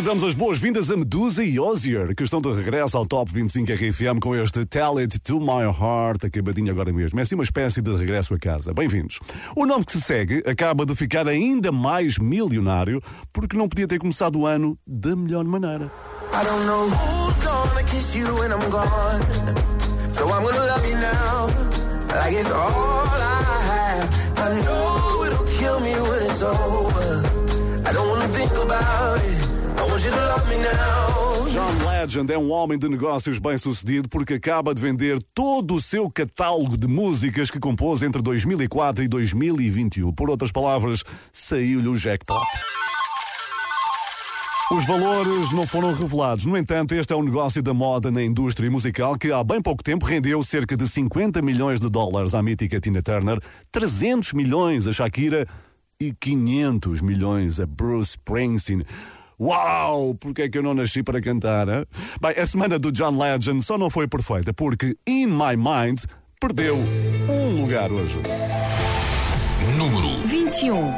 Damos 0.07 0.23
as 0.23 0.37
boas-vindas 0.37 0.89
a 0.93 0.97
Medusa 0.97 1.43
e 1.43 1.59
Osier, 1.59 2.15
que 2.15 2.23
estão 2.23 2.41
de 2.41 2.53
regresso 2.53 2.97
ao 2.97 3.05
Top 3.05 3.33
25 3.33 3.73
RFM 3.73 4.21
com 4.21 4.37
este 4.37 4.65
Tell 4.65 4.99
It 4.99 5.19
to 5.19 5.41
My 5.41 5.65
Heart, 5.65 6.27
acabadinho 6.27 6.71
agora 6.71 6.93
mesmo. 6.93 7.19
É 7.19 7.25
assim 7.25 7.35
uma 7.35 7.43
espécie 7.43 7.83
de 7.83 7.93
regresso 7.97 8.33
a 8.33 8.39
casa. 8.39 8.73
Bem-vindos. 8.73 9.19
O 9.57 9.67
nome 9.67 9.85
que 9.85 9.91
se 9.91 10.01
segue 10.01 10.45
acaba 10.47 10.87
de 10.87 10.95
ficar 10.95 11.27
ainda 11.27 11.73
mais 11.73 12.19
milionário 12.19 13.03
porque 13.33 13.57
não 13.57 13.69
podia 13.69 13.89
ter 13.89 13.99
começado 13.99 14.39
o 14.39 14.47
ano 14.47 14.79
da 14.87 15.17
melhor 15.17 15.45
maneira. 15.45 15.91
I 16.33 16.45
don't 16.45 16.65
know 16.67 16.89
who's 16.89 17.45
gonna 17.45 17.83
kiss 17.83 18.17
you 18.17 18.33
when 18.39 18.53
I'm 18.53 18.71
gone. 18.71 19.21
So 20.13 20.27
I'm 20.27 20.45
gonna 20.45 20.67
love 20.67 20.89
you 20.89 20.95
now. 20.99 21.49
Like 22.15 22.39
it's 22.39 22.53
all 22.53 22.63
I 22.63 23.61
have. 23.73 24.09
I 24.39 24.63
know 24.63 25.27
it'll 25.27 25.47
kill 25.59 25.81
me 25.81 25.95
when 26.09 26.23
it's 26.23 26.43
over. 26.45 27.23
I 27.85 27.93
don't 27.93 28.09
wanna 28.09 28.29
think 28.29 28.53
about 28.53 29.19
it. 29.19 29.46
John 31.53 31.89
Legend 31.89 32.33
é 32.33 32.39
um 32.39 32.51
homem 32.51 32.79
de 32.79 32.89
negócios 32.89 33.39
bem-sucedido 33.39 34.09
porque 34.09 34.35
acaba 34.35 34.75
de 34.75 34.83
vender 34.83 35.19
todo 35.35 35.75
o 35.75 35.81
seu 35.81 36.11
catálogo 36.11 36.77
de 36.77 36.87
músicas 36.87 37.51
que 37.51 37.59
compôs 37.59 38.03
entre 38.03 38.21
2004 38.23 39.05
e 39.05 39.09
2021. 39.09 40.13
Por 40.13 40.31
outras 40.31 40.53
palavras, 40.53 41.03
saiu-lhe 41.33 41.89
o 41.89 41.97
jackpot. 41.97 42.47
Os 44.71 44.85
valores 44.85 45.53
não 45.53 45.65
foram 45.65 45.95
revelados. 45.95 46.45
No 46.45 46.57
entanto, 46.57 46.93
este 46.95 47.13
é 47.13 47.17
um 47.17 47.23
negócio 47.23 47.63
da 47.63 47.73
moda 47.73 48.11
na 48.11 48.21
indústria 48.21 48.69
musical 48.69 49.17
que 49.17 49.31
há 49.31 49.45
bem 49.45 49.63
pouco 49.63 49.83
tempo 49.83 50.05
rendeu 50.05 50.43
cerca 50.43 50.77
de 50.77 50.89
50 50.89 51.41
milhões 51.41 51.79
de 51.79 51.89
dólares 51.89 52.35
à 52.35 52.43
mítica 52.43 52.81
Tina 52.81 53.01
Turner, 53.01 53.41
300 53.71 54.33
milhões 54.33 54.89
a 54.89 54.93
Shakira 54.93 55.47
e 56.01 56.13
500 56.13 57.01
milhões 57.01 57.61
a 57.61 57.67
Bruce 57.67 58.11
Springsteen. 58.11 58.85
Uau! 59.39 60.15
Porque 60.15 60.43
é 60.43 60.49
que 60.49 60.59
eu 60.59 60.63
não 60.63 60.75
nasci 60.75 61.03
para 61.03 61.21
cantar? 61.21 61.69
Hein? 61.69 61.85
Bem, 62.21 62.33
a 62.37 62.47
semana 62.47 62.79
do 62.79 62.91
John 62.91 63.19
Legend 63.19 63.63
só 63.63 63.77
não 63.77 63.91
foi 63.91 64.09
perfeita 64.09 64.53
porque 64.53 64.97
In 65.07 65.27
My 65.27 65.57
Mind 65.57 66.05
perdeu 66.41 66.77
um 67.29 67.61
lugar 67.61 67.93
hoje. 67.93 68.19
Número 69.77 70.27
21. 70.27 70.93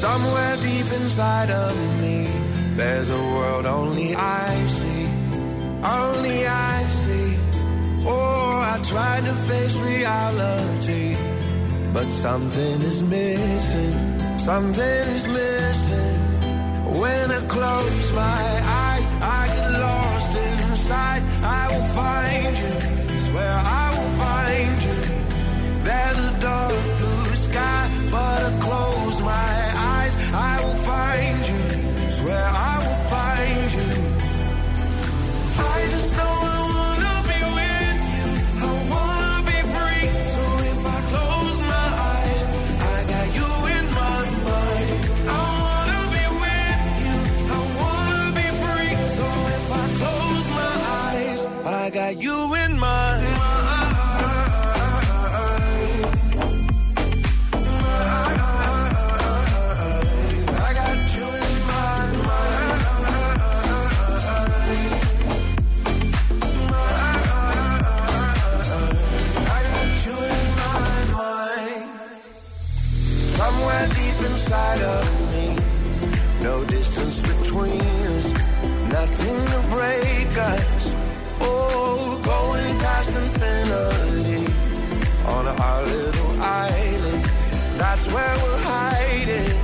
Somewhere 0.00 0.56
deep 0.56 0.90
inside 1.04 1.50
of 1.50 1.76
me, 2.00 2.26
there's 2.76 3.10
a 3.10 3.16
world 3.16 3.66
only 3.66 4.16
I 4.16 4.66
see. 4.66 5.06
Only 5.84 6.46
I 6.46 6.84
see. 6.88 7.36
Oh, 8.04 8.60
I 8.64 8.80
tried 8.82 9.24
to 9.24 9.32
face 9.46 9.76
reality, 9.78 11.16
but 11.92 12.06
something 12.06 12.80
is 12.82 13.02
missing. 13.02 14.38
Something 14.38 15.06
is 15.16 15.26
missing. 15.26 16.18
When 17.00 17.30
I 17.30 17.40
close 17.48 18.12
my 18.12 18.44
eyes, 18.84 19.06
I 19.20 19.46
get 19.54 19.70
lost 19.80 20.36
inside. 20.36 21.22
I 21.42 21.62
will 21.72 21.88
find 22.00 22.52
you. 22.62 22.74
Swear 23.26 23.54
I 23.80 23.86
will 23.96 24.12
find 24.24 24.82
you. 24.86 24.98
There's 25.84 26.18
a 26.30 26.40
dark 26.40 26.84
blue 26.98 27.34
sky, 27.46 27.90
but 28.10 28.40
I 28.50 28.52
close 28.60 29.20
my 29.20 29.58
eyes. 29.94 30.14
I 30.32 30.54
will 30.64 30.80
find 30.90 31.38
you. 31.50 32.10
Swear 32.10 32.46
I 32.46 32.74
will 32.84 33.02
find 33.14 33.68
you. 33.78 33.90
I 35.74 35.88
just 35.90 36.16
know 36.16 36.51
That's 87.94 88.10
where 88.10 88.36
we're 88.42 88.56
hiding. 88.56 89.54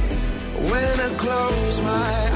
When 0.70 1.00
I 1.00 1.08
close 1.16 1.80
my 1.80 1.88
eyes, 1.88 2.27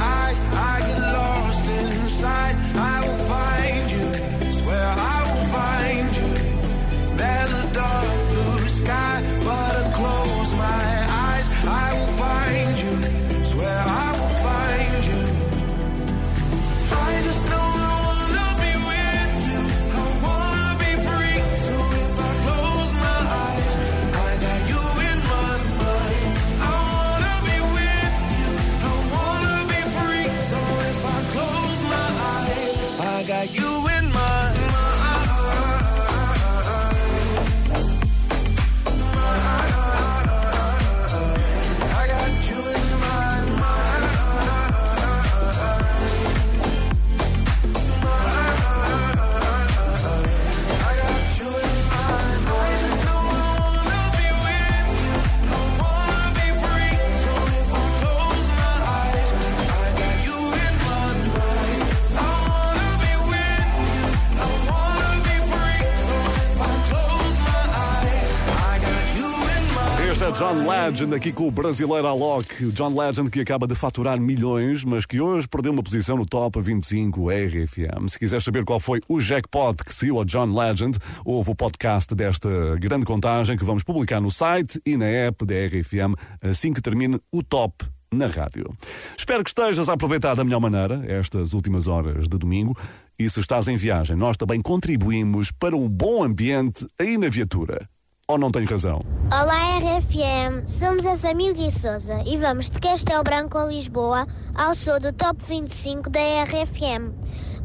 Legend 70.85 71.15
aqui 71.15 71.33
com 71.33 71.47
o 71.47 71.51
brasileiro 71.53 72.09
Alok. 72.09 72.73
John 72.73 72.99
Legend 72.99 73.31
que 73.31 73.41
acaba 73.41 73.69
de 73.69 73.75
faturar 73.77 74.21
milhões, 74.21 74.85
mas 74.85 75.07
que 75.07 75.21
hoje 75.21 75.47
perdeu 75.47 75.71
uma 75.71 75.83
posição 75.83 76.17
no 76.17 76.27
Top 76.27 76.61
25 76.61 77.31
RFM. 77.31 78.09
Se 78.09 78.19
quiser 78.19 78.43
saber 78.43 78.65
qual 78.65 78.81
foi 78.81 79.01
o 79.09 79.21
jackpot 79.21 79.77
que 79.85 79.95
saiu 79.95 80.21
a 80.21 80.25
John 80.25 80.53
Legend, 80.53 80.99
houve 81.25 81.53
o 81.53 81.55
podcast 81.55 82.13
desta 82.17 82.49
grande 82.81 83.05
contagem 83.05 83.57
que 83.57 83.65
vamos 83.65 83.85
publicar 83.85 84.21
no 84.21 84.29
site 84.29 84.81
e 84.85 84.97
na 84.97 85.07
app 85.07 85.47
da 85.47 85.55
RFM 85.55 86.17
assim 86.43 86.73
que 86.73 86.83
termine 86.83 87.21
o 87.31 87.45
Top 87.45 87.87
na 88.13 88.27
rádio. 88.27 88.69
Espero 89.17 89.45
que 89.45 89.51
estejas 89.51 89.89
a 89.89 89.93
aproveitar 89.93 90.35
da 90.35 90.43
melhor 90.43 90.59
maneira 90.59 91.01
estas 91.07 91.53
últimas 91.53 91.87
horas 91.87 92.29
de 92.29 92.37
domingo. 92.37 92.77
E 93.17 93.31
se 93.31 93.39
estás 93.39 93.69
em 93.69 93.77
viagem, 93.77 94.17
nós 94.17 94.37
também 94.37 94.61
contribuímos 94.61 95.53
para 95.53 95.77
um 95.77 95.89
bom 95.89 96.25
ambiente 96.25 96.85
aí 96.99 97.17
na 97.17 97.29
viatura. 97.29 97.89
Ou 98.33 98.39
não 98.39 98.51
tenho 98.51 98.67
razão? 98.67 99.03
Olá 99.31 99.77
RFM, 99.77 100.67
somos 100.67 101.05
a 101.05 101.19
família 101.19 101.71
Souza 101.71 102.23
e 102.27 102.39
vamos 102.39 102.71
de 102.71 102.81
Castelo 102.81 103.23
Branco 103.23 103.59
a 103.59 103.67
Lisboa 103.67 104.27
ao 104.55 104.75
som 104.75 104.99
do 104.99 105.13
Top 105.13 105.37
25 105.47 106.09
da 106.09 106.19
RFM. 106.45 107.13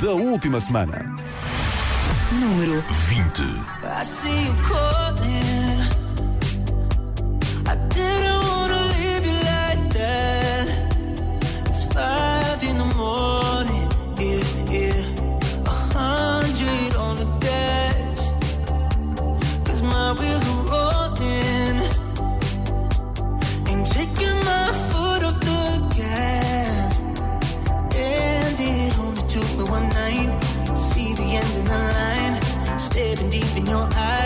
da 0.02 0.14
última 0.14 0.60
semana. 0.60 1.06
Número 2.32 2.84
20. 3.10 3.44
I 3.84 4.04
see 4.04 4.46
you 4.48 4.56
calling. 4.68 5.86
I 7.68 7.76
didn't 7.94 8.48
wanna 8.48 8.88
leave 8.98 9.24
you 9.24 9.38
like 9.46 9.94
that. 9.94 10.68
It's 11.70 11.84
five 11.94 12.64
in 12.64 12.76
the 12.80 12.86
morning. 12.96 13.88
Yeah, 14.18 14.42
yeah. 14.74 15.06
A 15.68 15.70
hundred 15.94 16.96
on 16.96 17.18
the 17.18 17.28
dash. 17.40 18.20
Cause 19.64 19.84
my 19.84 20.14
wheels 20.14 20.45
your 33.76 33.90
eyes. 33.94 34.25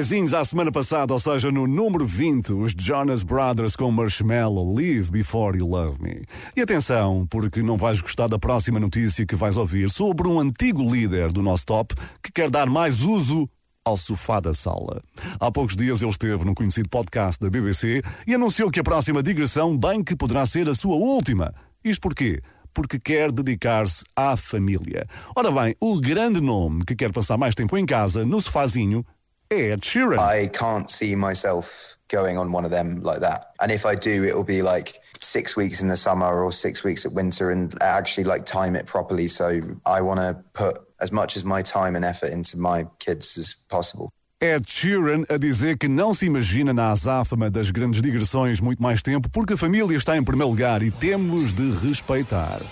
Iguaizinhos 0.00 0.32
à 0.32 0.42
semana 0.42 0.72
passada, 0.72 1.12
ou 1.12 1.18
seja, 1.18 1.52
no 1.52 1.66
número 1.66 2.06
20, 2.06 2.54
os 2.54 2.72
Jonas 2.72 3.22
Brothers 3.22 3.76
com 3.76 3.90
Marshmallow, 3.90 4.74
Live 4.74 5.10
Before 5.10 5.58
You 5.58 5.66
Love 5.66 6.02
Me. 6.02 6.24
E 6.56 6.62
atenção, 6.62 7.26
porque 7.28 7.62
não 7.62 7.76
vais 7.76 8.00
gostar 8.00 8.26
da 8.26 8.38
próxima 8.38 8.80
notícia 8.80 9.26
que 9.26 9.36
vais 9.36 9.58
ouvir 9.58 9.90
sobre 9.90 10.26
um 10.26 10.40
antigo 10.40 10.82
líder 10.90 11.30
do 11.30 11.42
nosso 11.42 11.66
top 11.66 11.94
que 12.22 12.32
quer 12.32 12.48
dar 12.48 12.64
mais 12.66 13.02
uso 13.02 13.46
ao 13.84 13.98
sofá 13.98 14.40
da 14.40 14.54
sala. 14.54 15.02
Há 15.38 15.52
poucos 15.52 15.76
dias 15.76 16.00
ele 16.00 16.10
esteve 16.10 16.46
num 16.46 16.54
conhecido 16.54 16.88
podcast 16.88 17.38
da 17.38 17.50
BBC 17.50 18.00
e 18.26 18.34
anunciou 18.34 18.70
que 18.70 18.80
a 18.80 18.84
próxima 18.84 19.22
digressão 19.22 19.76
bem 19.76 20.02
que 20.02 20.16
poderá 20.16 20.46
ser 20.46 20.66
a 20.66 20.74
sua 20.74 20.96
última. 20.96 21.52
Isto 21.84 22.00
porquê? 22.00 22.40
Porque 22.72 22.98
quer 22.98 23.30
dedicar-se 23.30 24.02
à 24.16 24.34
família. 24.34 25.06
Ora 25.36 25.50
bem, 25.50 25.76
o 25.78 26.00
grande 26.00 26.40
nome 26.40 26.86
que 26.86 26.96
quer 26.96 27.12
passar 27.12 27.36
mais 27.36 27.54
tempo 27.54 27.76
em 27.76 27.84
casa, 27.84 28.24
no 28.24 28.40
sofazinho, 28.40 29.04
Ed 29.50 29.80
Sheeran. 29.80 30.18
I 30.18 30.46
can't 30.48 30.88
see 30.88 31.16
myself 31.16 31.96
going 32.08 32.38
on 32.38 32.52
one 32.52 32.64
of 32.64 32.70
them 32.70 33.00
like 33.02 33.20
that. 33.20 33.52
And 33.60 33.72
if 33.72 33.84
I 33.84 33.96
do, 33.96 34.44
be 34.44 34.62
like 34.62 35.00
six 35.20 35.56
weeks 35.56 35.80
in 35.82 35.88
the 35.88 35.96
summer 35.96 36.42
or 36.42 36.52
six 36.52 36.84
weeks 36.84 37.04
at 37.04 37.12
winter 37.12 37.50
and 37.50 37.74
actually 37.82 38.24
like 38.24 38.46
time 38.46 38.76
it 38.76 38.86
properly. 38.86 39.26
So 39.28 39.60
I 39.84 40.00
want 40.02 40.20
to 40.20 40.36
put 40.52 40.78
as 41.00 41.10
much 41.12 41.36
as 41.36 41.44
my 41.44 41.62
time 41.62 41.96
and 41.96 42.04
effort 42.04 42.30
into 42.30 42.58
my 42.58 42.86
kids 42.98 43.36
as 43.38 43.54
possible. 43.68 44.10
Ed 44.42 44.64
Sheeran 44.66 45.26
a 45.28 45.36
dizer 45.36 45.76
que 45.76 45.86
não 45.86 46.14
se 46.14 46.24
imagina 46.24 46.72
na 46.72 46.90
azáfama 46.90 47.50
das 47.50 47.70
grandes 47.70 48.00
digressões 48.00 48.58
muito 48.58 48.82
mais 48.82 49.02
tempo 49.02 49.28
porque 49.28 49.52
a 49.52 49.56
família 49.56 49.94
está 49.94 50.16
em 50.16 50.22
primeiro 50.22 50.48
lugar 50.48 50.82
e 50.82 50.90
temos 50.90 51.52
de 51.52 51.70
respeitar. 51.72 52.62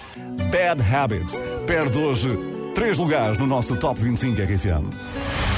Bad 0.51 0.83
Habits 0.83 1.39
perde 1.67 1.99
hoje 1.99 2.31
três 2.75 2.97
lugares 2.97 3.37
no 3.37 3.47
nosso 3.47 3.77
Top 3.77 4.01
25 4.01 4.41
RFM. 4.41 5.58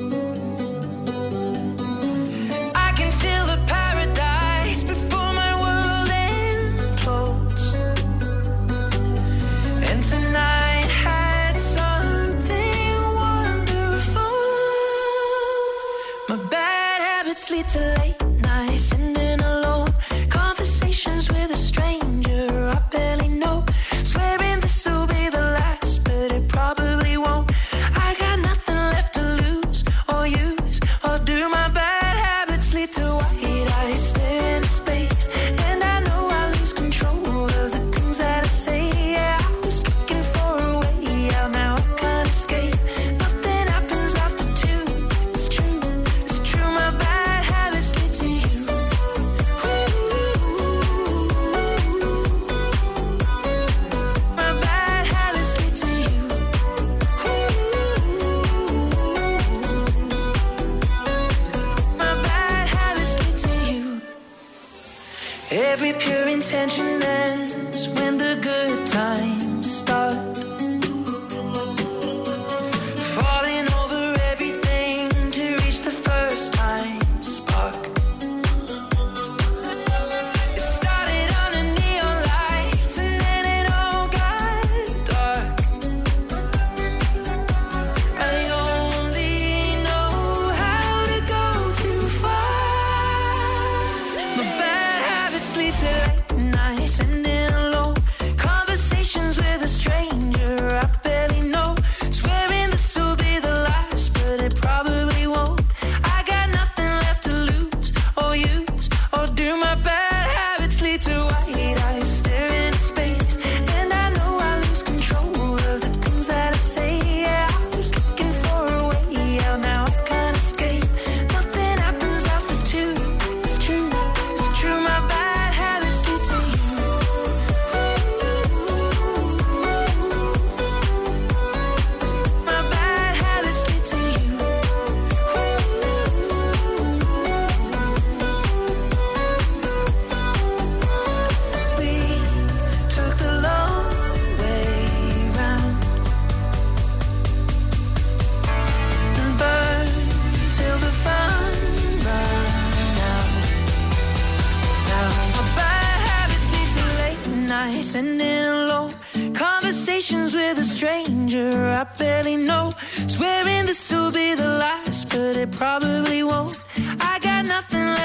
In 157.95 158.21
alone 158.21 158.93
conversations 159.33 160.33
with 160.33 160.57
a 160.59 160.63
stranger 160.63 161.51
I 161.81 161.83
barely 161.97 162.37
know. 162.37 162.71
Swearing 163.07 163.65
this 163.65 163.91
will 163.91 164.11
be 164.11 164.33
the 164.33 164.47
last, 164.63 165.09
but 165.09 165.35
it 165.35 165.51
probably 165.51 166.23
won't. 166.23 166.57
I 166.99 167.19
got 167.19 167.45
nothing 167.45 167.85
left 167.85 168.00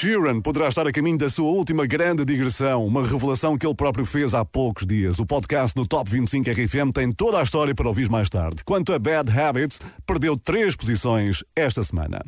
Sheeran 0.00 0.40
poderá 0.40 0.68
estar 0.68 0.86
a 0.86 0.92
caminho 0.92 1.18
da 1.18 1.28
sua 1.28 1.48
última 1.48 1.84
grande 1.84 2.24
digressão, 2.24 2.86
uma 2.86 3.04
revelação 3.04 3.58
que 3.58 3.66
ele 3.66 3.74
próprio 3.74 4.06
fez 4.06 4.32
há 4.32 4.44
poucos 4.44 4.86
dias. 4.86 5.18
O 5.18 5.26
podcast 5.26 5.74
do 5.74 5.84
Top 5.84 6.08
25 6.08 6.48
RFM 6.48 6.92
tem 6.94 7.10
toda 7.10 7.40
a 7.40 7.42
história 7.42 7.74
para 7.74 7.88
ouvir 7.88 8.08
mais 8.08 8.28
tarde. 8.28 8.62
Quanto 8.62 8.92
a 8.92 8.98
Bad 9.00 9.28
Habits, 9.36 9.80
perdeu 10.06 10.36
três 10.36 10.76
posições 10.76 11.42
esta 11.56 11.82
semana. 11.82 12.24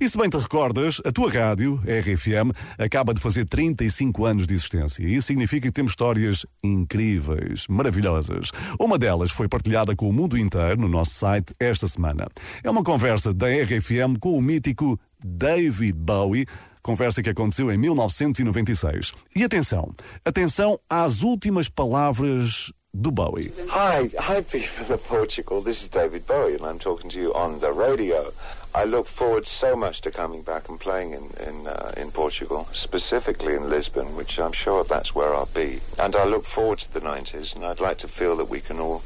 E 0.00 0.08
se 0.08 0.16
bem 0.16 0.30
te 0.30 0.38
recordas, 0.38 0.98
a 1.04 1.12
tua 1.12 1.30
rádio, 1.30 1.78
RFM, 1.84 2.56
acaba 2.78 3.12
de 3.12 3.20
fazer 3.20 3.44
35 3.44 4.24
anos 4.24 4.46
de 4.46 4.54
existência. 4.54 5.02
E 5.02 5.14
isso 5.14 5.26
significa 5.26 5.68
que 5.68 5.74
temos 5.74 5.92
histórias 5.92 6.46
incríveis, 6.64 7.66
maravilhosas. 7.68 8.50
Uma 8.80 8.96
delas 8.96 9.30
foi 9.30 9.46
partilhada 9.46 9.94
com 9.94 10.08
o 10.08 10.12
mundo 10.12 10.38
inteiro 10.38 10.80
no 10.80 10.88
nosso 10.88 11.10
site 11.10 11.52
esta 11.60 11.86
semana. 11.86 12.28
É 12.64 12.70
uma 12.70 12.82
conversa 12.82 13.34
da 13.34 13.46
RFM 13.46 14.16
com 14.18 14.38
o 14.38 14.40
mítico 14.40 14.98
David 15.22 15.92
Bowie, 15.92 16.46
conversa 16.82 17.22
que 17.22 17.30
aconteceu 17.30 17.70
em 17.70 17.76
1996. 17.76 19.12
E 19.34 19.44
atenção, 19.44 19.94
atenção 20.24 20.78
às 20.88 21.22
últimas 21.22 21.68
palavras 21.68 22.72
do 22.92 23.10
Bowie. 23.10 23.52
Hi, 23.68 24.10
hi, 24.18 24.42
people 24.42 24.92
of 24.92 25.06
Portugal. 25.08 25.62
This 25.62 25.82
is 25.82 25.88
David 25.88 26.26
Bowie, 26.26 26.54
and 26.54 26.66
I'm 26.66 26.78
talking 26.78 27.08
to 27.10 27.18
you 27.18 27.32
on 27.34 27.60
the 27.60 27.72
radio. 27.72 28.32
I 28.74 28.84
look 28.84 29.06
forward 29.06 29.46
so 29.46 29.76
much 29.76 30.00
to 30.02 30.10
coming 30.10 30.42
back 30.42 30.68
and 30.68 30.78
playing 30.78 31.12
in 31.12 31.30
in, 31.46 31.66
uh, 31.66 31.92
in 31.96 32.10
Portugal, 32.10 32.68
specifically 32.72 33.54
in 33.54 33.68
Lisbon, 33.68 34.16
which 34.16 34.38
I'm 34.38 34.52
sure 34.52 34.82
that's 34.84 35.14
where 35.14 35.32
I'll 35.34 35.48
be. 35.54 35.78
And 35.98 36.16
I 36.16 36.24
look 36.24 36.44
forward 36.44 36.78
to 36.80 36.92
the 36.92 37.00
90s, 37.00 37.54
and 37.54 37.64
I'd 37.64 37.80
like 37.80 37.98
to 37.98 38.08
feel 38.08 38.36
that 38.36 38.48
we 38.48 38.60
can 38.60 38.80
all 38.80 39.02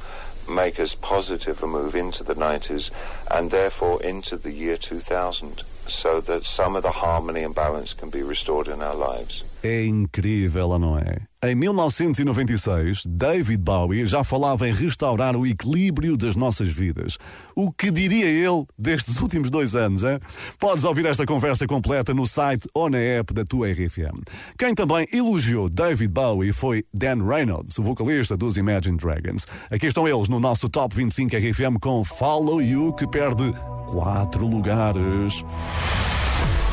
make 0.48 0.78
as 0.78 0.94
positive 0.94 1.62
a 1.62 1.66
move 1.66 1.94
into 1.94 2.22
the 2.24 2.34
90s 2.34 2.90
and 3.30 3.50
therefore 3.50 4.02
into 4.02 4.36
the 4.36 4.52
year 4.52 4.76
2000 4.76 5.62
so 5.86 6.20
that 6.20 6.44
some 6.44 6.76
of 6.76 6.82
the 6.82 6.90
harmony 6.90 7.42
and 7.42 7.54
balance 7.54 7.92
can 7.92 8.10
be 8.10 8.22
restored 8.22 8.68
in 8.68 8.82
our 8.82 8.94
lives. 8.94 9.44
É 9.62 9.84
incrível, 9.84 10.78
não 10.78 10.98
é? 10.98 11.26
Em 11.46 11.54
1996, 11.54 13.02
David 13.06 13.58
Bowie 13.58 14.06
já 14.06 14.24
falava 14.24 14.66
em 14.66 14.72
restaurar 14.72 15.36
o 15.36 15.46
equilíbrio 15.46 16.16
das 16.16 16.34
nossas 16.34 16.68
vidas. 16.68 17.18
O 17.54 17.70
que 17.70 17.90
diria 17.90 18.24
ele 18.24 18.64
destes 18.78 19.20
últimos 19.20 19.50
dois 19.50 19.76
anos, 19.76 20.04
hein? 20.04 20.18
Podes 20.58 20.84
ouvir 20.84 21.04
esta 21.04 21.26
conversa 21.26 21.66
completa 21.66 22.14
no 22.14 22.26
site 22.26 22.66
ou 22.72 22.88
na 22.88 22.96
app 22.96 23.34
da 23.34 23.44
tua 23.44 23.70
RFM. 23.70 24.22
Quem 24.58 24.74
também 24.74 25.06
elogiou 25.12 25.68
David 25.68 26.10
Bowie 26.10 26.50
foi 26.50 26.82
Dan 26.94 27.22
Reynolds, 27.26 27.76
o 27.76 27.82
vocalista 27.82 28.38
dos 28.38 28.56
Imagine 28.56 28.96
Dragons. 28.96 29.46
Aqui 29.70 29.84
estão 29.84 30.08
eles 30.08 30.30
no 30.30 30.40
nosso 30.40 30.66
Top 30.70 30.96
25 30.96 31.36
RFM 31.36 31.78
com 31.78 32.02
Follow 32.06 32.62
You, 32.62 32.94
que 32.94 33.06
perde 33.06 33.52
quatro 33.86 34.46
lugares. 34.46 35.44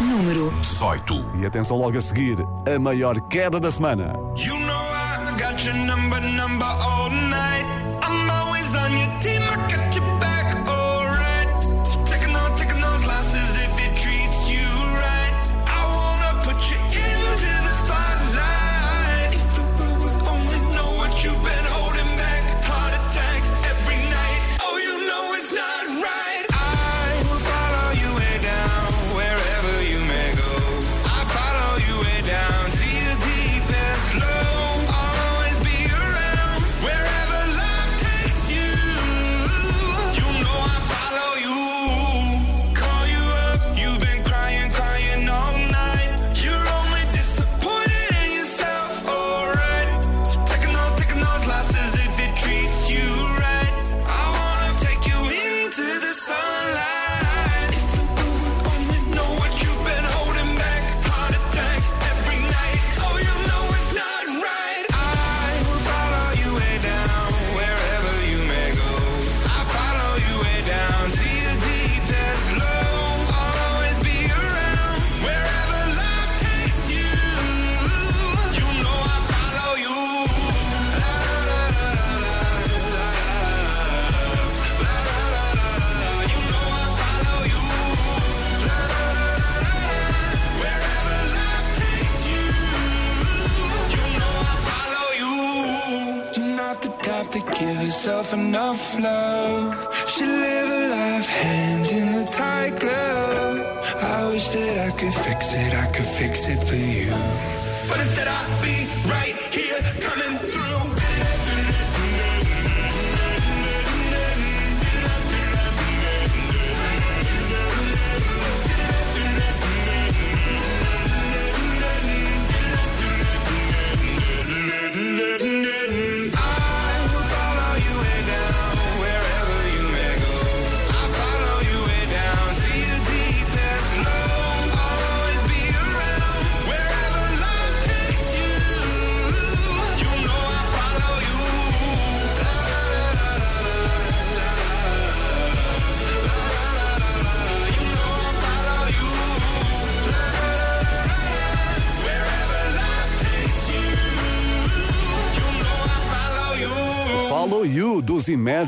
Número 0.02 0.52
18. 0.62 1.26
E 1.40 1.46
atenção 1.46 1.78
logo 1.78 1.98
a 1.98 2.02
seguir, 2.02 2.38
a 2.66 2.80
maior 2.80 3.20
queda 3.30 3.60
da 3.60 3.70
semana. 3.70 4.14
You 4.36 4.58
know 4.58 4.74
I 4.74 5.38
got 5.40 5.64
your 5.66 5.76
number, 5.76 6.20
number 6.22 6.66
all 6.66 7.10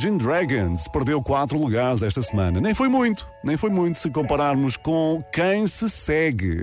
Imagine 0.03 0.17
Dragons 0.17 0.85
perdeu 0.89 1.23
quatro 1.23 1.57
lugares 1.57 2.03
esta 2.03 2.21
semana. 2.21 2.59
Nem 2.59 2.73
foi 2.73 2.89
muito, 2.89 3.25
nem 3.41 3.55
foi 3.55 3.69
muito 3.69 3.97
se 3.97 4.09
compararmos 4.09 4.75
com 4.75 5.23
quem 5.31 5.65
se 5.65 5.89
segue. 5.89 6.61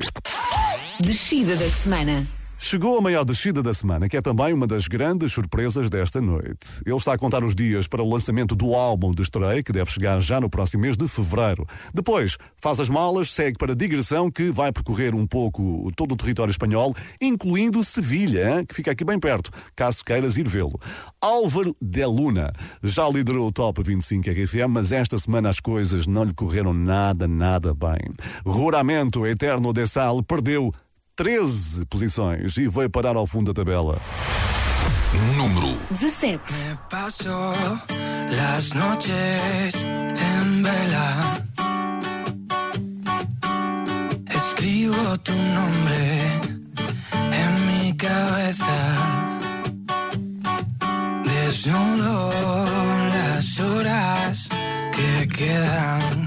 Descida 1.00 1.56
da 1.56 1.70
semana. 1.70 2.39
Chegou 2.62 2.98
a 2.98 3.00
maior 3.00 3.24
descida 3.24 3.62
da 3.62 3.72
semana, 3.72 4.06
que 4.06 4.18
é 4.18 4.20
também 4.20 4.52
uma 4.52 4.66
das 4.66 4.86
grandes 4.86 5.32
surpresas 5.32 5.88
desta 5.88 6.20
noite. 6.20 6.82
Ele 6.84 6.94
está 6.94 7.14
a 7.14 7.18
contar 7.18 7.42
os 7.42 7.54
dias 7.54 7.88
para 7.88 8.02
o 8.02 8.08
lançamento 8.08 8.54
do 8.54 8.74
álbum 8.74 9.14
de 9.14 9.22
estreia, 9.22 9.62
que 9.62 9.72
deve 9.72 9.90
chegar 9.90 10.20
já 10.20 10.38
no 10.38 10.50
próximo 10.50 10.82
mês 10.82 10.94
de 10.94 11.08
fevereiro. 11.08 11.66
Depois, 11.92 12.36
faz 12.60 12.78
as 12.78 12.90
malas, 12.90 13.32
segue 13.32 13.56
para 13.56 13.72
a 13.72 13.74
digressão, 13.74 14.30
que 14.30 14.52
vai 14.52 14.70
percorrer 14.72 15.14
um 15.14 15.26
pouco 15.26 15.90
todo 15.96 16.12
o 16.12 16.16
território 16.16 16.50
espanhol, 16.50 16.94
incluindo 17.18 17.82
Sevilha, 17.82 18.62
que 18.68 18.74
fica 18.74 18.90
aqui 18.90 19.06
bem 19.06 19.18
perto, 19.18 19.50
caso 19.74 20.04
queiras 20.04 20.36
ir 20.36 20.46
vê-lo. 20.46 20.78
Álvaro 21.18 21.74
de 21.80 22.04
Luna 22.04 22.52
já 22.82 23.08
liderou 23.08 23.48
o 23.48 23.52
Top 23.52 23.82
25 23.82 24.28
RFM, 24.28 24.68
mas 24.68 24.92
esta 24.92 25.18
semana 25.18 25.48
as 25.48 25.60
coisas 25.60 26.06
não 26.06 26.24
lhe 26.24 26.34
correram 26.34 26.74
nada, 26.74 27.26
nada 27.26 27.72
bem. 27.72 28.14
Ruramento 28.44 29.26
Eterno 29.26 29.72
de 29.72 29.86
Sal 29.86 30.22
perdeu 30.22 30.70
13 31.20 31.84
posições 31.84 32.56
e 32.56 32.66
veio 32.66 32.88
parar 32.88 33.14
ao 33.14 33.26
fundo 33.26 33.52
da 33.52 33.62
tabela. 33.62 34.00
Número 35.36 35.76
17. 35.90 36.40
Me 36.50 36.78
paso 36.88 37.52
las 38.34 38.72
noches 38.72 39.74
en 39.74 40.62
vela. 40.62 41.36
Escribo 44.30 45.18
tu 45.18 45.32
nombre 45.32 46.40
en 47.36 47.66
mi 47.66 47.92
cabeza. 47.98 48.78
Desnudo 51.22 52.30
las 53.12 53.60
horas 53.60 54.48
que 54.94 55.28
quedan. 55.28 56.19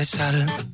Eterno 0.00 0.46
de 0.46 0.69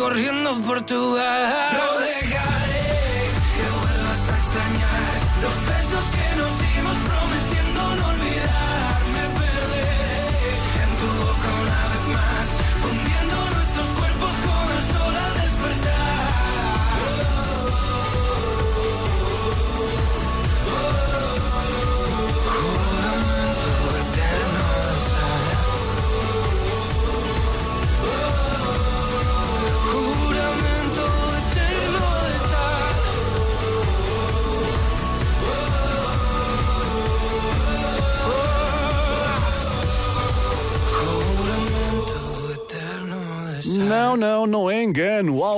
corriendo 0.00 0.56
por 0.62 0.80
tu 0.80 1.09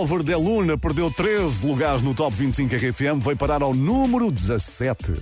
Álvaro 0.02 0.24
de 0.24 0.34
Luna 0.34 0.76
perdeu 0.76 1.08
13 1.12 1.64
lugares 1.64 2.02
no 2.02 2.12
Top 2.12 2.34
25 2.34 2.74
RFM, 2.74 3.20
veio 3.22 3.36
parar 3.36 3.62
ao 3.62 3.72
número 3.72 4.32
17. 4.32 5.12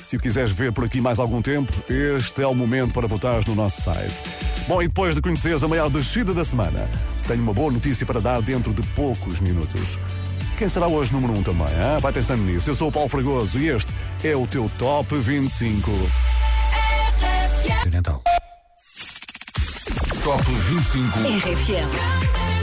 Se 0.00 0.16
o 0.16 0.20
quiseres 0.20 0.52
ver 0.52 0.70
por 0.72 0.84
aqui 0.84 1.00
mais 1.00 1.18
algum 1.18 1.42
tempo, 1.42 1.72
este 1.88 2.42
é 2.42 2.46
o 2.46 2.54
momento 2.54 2.94
para 2.94 3.08
votares 3.08 3.44
no 3.46 3.56
nosso 3.56 3.82
site. 3.82 4.14
Bom, 4.68 4.80
e 4.80 4.86
depois 4.86 5.16
de 5.16 5.20
conheceres 5.20 5.64
a 5.64 5.66
maior 5.66 5.90
descida 5.90 6.32
da 6.32 6.44
semana, 6.44 6.88
tenho 7.26 7.42
uma 7.42 7.52
boa 7.52 7.72
notícia 7.72 8.06
para 8.06 8.20
dar 8.20 8.40
dentro 8.40 8.72
de 8.72 8.80
poucos 8.90 9.40
minutos. 9.40 9.98
Quem 10.56 10.68
será 10.68 10.86
hoje 10.86 11.12
número 11.12 11.32
1 11.32 11.38
um 11.38 11.42
também? 11.42 11.66
Hein? 11.66 11.98
Vai 12.00 12.12
pensando 12.12 12.44
nisso. 12.44 12.70
Eu 12.70 12.76
sou 12.76 12.90
o 12.90 12.92
Paulo 12.92 13.08
Fragoso 13.08 13.58
e 13.58 13.66
este 13.70 13.92
é 14.22 14.36
o 14.36 14.46
teu 14.46 14.70
Top 14.78 15.16
25. 15.16 15.90
Natal. 17.90 18.22
Top 20.22 20.44
25. 20.44 21.18
RFM. 21.18 22.57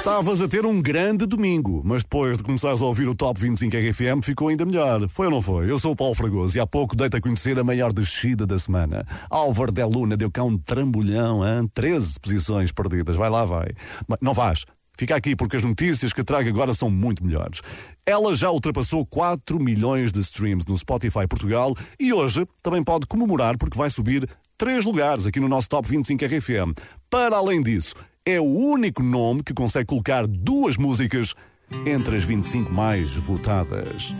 Estavas 0.00 0.40
a 0.40 0.48
ter 0.48 0.64
um 0.64 0.80
grande 0.80 1.26
domingo, 1.26 1.82
mas 1.84 2.02
depois 2.02 2.38
de 2.38 2.42
começares 2.42 2.80
a 2.80 2.86
ouvir 2.86 3.06
o 3.06 3.14
Top 3.14 3.38
25 3.38 3.76
RFM 3.76 4.24
ficou 4.24 4.48
ainda 4.48 4.64
melhor. 4.64 5.06
Foi 5.10 5.26
ou 5.26 5.30
não 5.30 5.42
foi? 5.42 5.70
Eu 5.70 5.78
sou 5.78 5.92
o 5.92 5.94
Paulo 5.96 6.14
Fragoso 6.14 6.56
e 6.56 6.60
há 6.60 6.66
pouco 6.66 6.96
dei-te 6.96 7.18
a 7.18 7.20
conhecer 7.20 7.58
a 7.58 7.62
maior 7.62 7.92
descida 7.92 8.46
da 8.46 8.58
semana. 8.58 9.06
Álvaro 9.28 9.70
de 9.70 9.84
Luna 9.84 10.16
deu 10.16 10.30
cá 10.30 10.42
um 10.42 10.56
trambolhão, 10.56 11.46
hein? 11.46 11.68
13 11.74 12.18
posições 12.18 12.72
perdidas. 12.72 13.14
Vai 13.14 13.28
lá, 13.28 13.44
vai. 13.44 13.68
Mas 14.08 14.18
não 14.22 14.32
vais. 14.32 14.64
Fica 14.96 15.14
aqui 15.14 15.36
porque 15.36 15.58
as 15.58 15.64
notícias 15.64 16.14
que 16.14 16.24
trago 16.24 16.48
agora 16.48 16.72
são 16.72 16.88
muito 16.88 17.22
melhores. 17.22 17.60
Ela 18.06 18.34
já 18.34 18.50
ultrapassou 18.50 19.04
4 19.04 19.60
milhões 19.60 20.10
de 20.10 20.20
streams 20.20 20.64
no 20.66 20.78
Spotify 20.78 21.26
Portugal 21.28 21.76
e 22.00 22.10
hoje 22.10 22.46
também 22.62 22.82
pode 22.82 23.06
comemorar 23.06 23.58
porque 23.58 23.76
vai 23.76 23.90
subir 23.90 24.26
3 24.56 24.82
lugares 24.86 25.26
aqui 25.26 25.38
no 25.38 25.48
nosso 25.48 25.68
Top 25.68 25.86
25 25.86 26.24
RFM. 26.24 26.72
Para 27.10 27.36
além 27.36 27.62
disso, 27.62 27.94
é 28.30 28.40
o 28.40 28.44
único 28.44 29.02
nome 29.02 29.42
que 29.42 29.52
consegue 29.52 29.86
colocar 29.86 30.26
duas 30.26 30.76
músicas 30.76 31.34
entre 31.84 32.16
as 32.16 32.24
25 32.24 32.72
mais 32.72 33.16
votadas. 33.16 34.14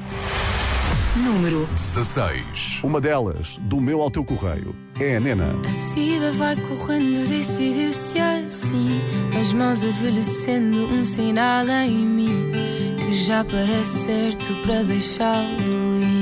Número 1.17 1.69
16. 1.75 2.81
Uma 2.83 3.01
delas, 3.01 3.57
do 3.63 3.81
meu 3.81 4.01
ao 4.01 4.11
teu 4.11 4.25
correio, 4.25 4.75
é 4.99 5.17
a 5.17 5.21
Nena. 5.21 5.55
A 5.65 5.95
vida 5.95 6.33
vai 6.33 6.57
correndo, 6.57 7.29
decidiu-se 7.29 8.19
assim. 8.19 9.01
As 9.39 9.53
mãos 9.53 9.83
envelhecendo, 9.83 10.87
um 10.87 11.05
sinal 11.05 11.69
em 11.69 12.07
mim 12.07 12.53
que 12.97 13.25
já 13.25 13.45
parece 13.45 14.05
certo 14.05 14.55
para 14.63 14.83
deixá-lo 14.83 16.01
ir. 16.03 16.20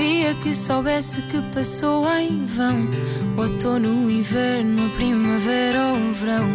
Queria 0.00 0.34
que 0.36 0.54
soubesse 0.54 1.20
que 1.22 1.38
passou 1.54 2.08
em 2.16 2.42
vão. 2.46 2.88
Outono, 3.36 4.10
inverno, 4.10 4.88
primavera 4.90 5.88
ou 5.88 6.14
verão. 6.14 6.48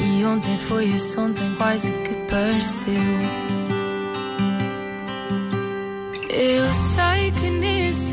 E 0.00 0.24
ontem 0.24 0.58
foi 0.58 0.88
esse 0.88 1.16
ontem 1.18 1.54
quase 1.56 1.88
que 1.88 2.14
pareceu. 2.28 2.94
Eu 6.30 6.64
sei 6.94 7.30
que 7.30 7.50
nesse 7.60 8.09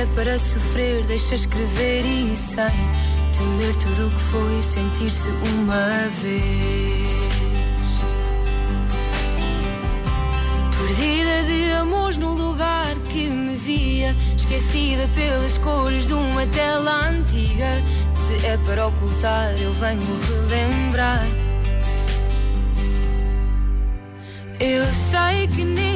é 0.00 0.06
para 0.14 0.38
sofrer, 0.38 1.04
deixa 1.04 1.34
escrever 1.34 2.06
e 2.06 2.34
sem 2.34 2.64
temer 3.36 3.76
tudo 3.76 4.06
o 4.06 4.10
que 4.10 4.20
foi 4.30 4.62
sentir-se 4.62 5.28
uma 5.28 6.08
vez. 6.22 7.10
Perdida 10.78 11.42
de 11.46 11.72
amores 11.72 12.16
no 12.16 12.32
lugar 12.32 12.94
que 13.10 13.28
me 13.28 13.56
via, 13.56 14.16
esquecida 14.34 15.06
pelas 15.14 15.58
cores 15.58 16.06
de 16.06 16.14
uma 16.14 16.46
tela 16.46 17.08
antiga. 17.08 17.82
Se 18.14 18.46
é 18.46 18.56
para 18.64 18.86
ocultar, 18.86 19.52
eu 19.60 19.72
venho 19.74 20.00
relembrar. 20.48 21.26
Eu 24.58 24.86
sei 25.10 25.46
que 25.48 25.62
nesse 25.62 25.89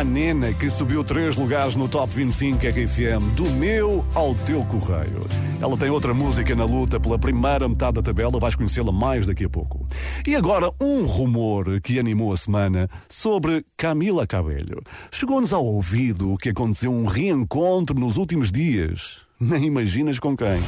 à 0.00 0.04
Nena, 0.04 0.50
que 0.54 0.70
subiu 0.70 1.04
três 1.04 1.36
lugares 1.36 1.76
no 1.76 1.86
Top 1.86 2.10
25 2.14 2.56
RFM, 2.56 3.34
do 3.36 3.44
meu 3.50 4.02
ao 4.14 4.34
teu 4.34 4.64
correio. 4.64 5.26
Ela 5.60 5.76
tem 5.76 5.90
outra 5.90 6.14
música 6.14 6.54
na 6.54 6.64
luta 6.64 6.98
pela 6.98 7.18
primeira 7.18 7.68
metade 7.68 7.96
da 7.96 8.02
tabela, 8.02 8.40
vais 8.40 8.54
conhecê-la 8.54 8.90
mais 8.90 9.26
daqui 9.26 9.44
a 9.44 9.48
pouco. 9.50 9.86
E 10.26 10.34
agora, 10.34 10.70
um 10.80 11.04
rumor 11.04 11.80
que 11.82 11.98
animou 11.98 12.32
a 12.32 12.36
semana 12.36 12.88
sobre 13.10 13.62
Camila 13.76 14.26
Cabello. 14.26 14.82
Chegou-nos 15.12 15.52
ao 15.52 15.66
ouvido 15.66 16.38
que 16.38 16.48
aconteceu 16.48 16.90
um 16.90 17.04
reencontro 17.04 17.98
nos 17.98 18.16
últimos 18.16 18.50
dias. 18.50 19.18
Nem 19.38 19.66
imaginas 19.66 20.18
com 20.18 20.34
quem. 20.34 20.60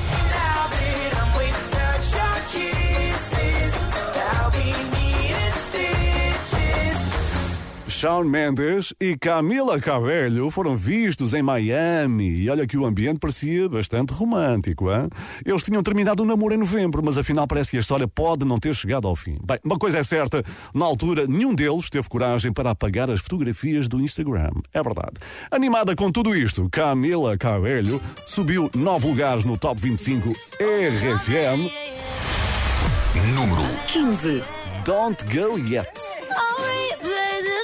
Shawn 8.03 8.25
Mendes 8.25 8.93
e 9.01 9.17
Camila 9.17 9.81
Cabello 9.81 10.51
foram 10.51 10.77
vistos 10.77 11.35
em 11.35 11.41
Miami 11.41 12.31
e 12.31 12.51
olha 12.51 12.67
que 12.67 12.77
o 12.77 12.85
ambiente 12.85 13.21
parecia 13.21 13.69
bastante 13.69 14.13
romântico. 14.13 14.91
Hein? 14.91 15.09
Eles 15.47 15.63
tinham 15.63 15.85
terminado 15.85 16.25
o 16.25 16.27
namoro 16.27 16.53
em 16.53 16.57
novembro, 16.57 17.01
mas 17.05 17.17
afinal 17.17 17.47
parece 17.47 17.71
que 17.71 17.77
a 17.77 17.81
história 17.81 18.09
pode 18.09 18.45
não 18.45 18.59
ter 18.59 18.75
chegado 18.75 19.07
ao 19.07 19.15
fim. 19.15 19.39
Bem, 19.47 19.61
uma 19.63 19.79
coisa 19.79 19.99
é 19.99 20.03
certa, 20.03 20.43
na 20.75 20.85
altura 20.85 21.29
nenhum 21.29 21.55
deles 21.55 21.89
teve 21.89 22.09
coragem 22.09 22.53
para 22.53 22.71
apagar 22.71 23.09
as 23.09 23.21
fotografias 23.21 23.87
do 23.87 24.01
Instagram. 24.01 24.51
É 24.75 24.83
verdade. 24.83 25.21
Animada 25.49 25.95
com 25.95 26.11
tudo 26.11 26.35
isto, 26.35 26.69
Camila 26.73 27.39
Cabello 27.39 28.03
subiu 28.27 28.69
nove 28.75 29.07
lugares 29.07 29.45
no 29.45 29.57
Top 29.57 29.81
25 29.81 30.33
RFM. 30.59 31.71
Número 33.33 33.63
15. 33.87 34.43
Don't 34.85 35.25
Go 35.27 35.57
Yet. 35.57 36.22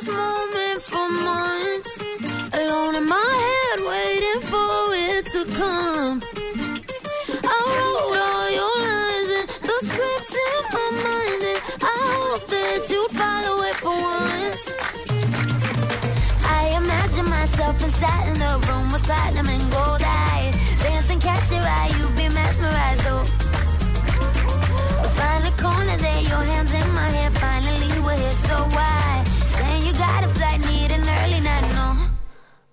Moment 0.08 0.82
for 0.82 1.08
months. 1.08 2.00
Alone 2.52 2.94
in 2.94 3.06
my 3.06 3.30
head, 3.44 3.80
waiting 3.92 4.40
for 4.50 4.94
it 4.94 5.26
to 5.34 5.44
come. 5.60 6.22
I 7.44 7.58
wrote 7.76 8.18
all 8.28 8.50
your 8.58 8.76
lines 8.88 9.30
and 9.38 9.48
the 9.68 9.76
scripts 9.86 10.34
in 10.46 10.60
my 10.74 10.88
mind, 11.04 11.42
and 11.52 11.60
I 11.82 11.96
hope 12.16 12.44
that 12.48 12.88
you 12.90 13.02
follow 13.20 13.62
it 13.68 13.76
for 13.76 13.96
once. 13.96 14.64
I 16.44 16.60
imagine 16.80 17.28
myself 17.28 17.82
inside 17.84 18.26
in 18.34 18.42
a 18.42 18.58
room 18.66 18.92
with 18.92 19.02
platinum 19.04 19.48
and 19.48 19.70
gold 19.70 20.02
eyes, 20.04 20.54
dancing, 20.82 21.20
catch 21.20 21.50
your 21.52 21.60
eye, 21.60 21.90
you 21.98 22.08
be 22.16 22.28
mesmerized. 22.34 23.06
Oh. 23.06 23.24
Find 25.18 25.44
the 25.44 25.52
corner 25.62 25.96
there, 25.96 26.22
your 26.22 26.44
hands 26.52 26.72
in 26.72 26.94
my 26.94 27.08
hair. 27.08 27.30
Finally, 27.32 28.00
we're 28.00 28.16
here, 28.16 28.38
so 28.48 28.56
why? 28.76 29.17
Flight, 30.26 30.60
need 30.66 30.90
an 30.92 31.08
early 31.08 31.40
night. 31.40 31.66
No, 31.74 31.96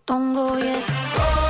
don't 0.06 0.34
go 0.34 0.58
yet. 0.58 0.84
Oh, 0.88 1.45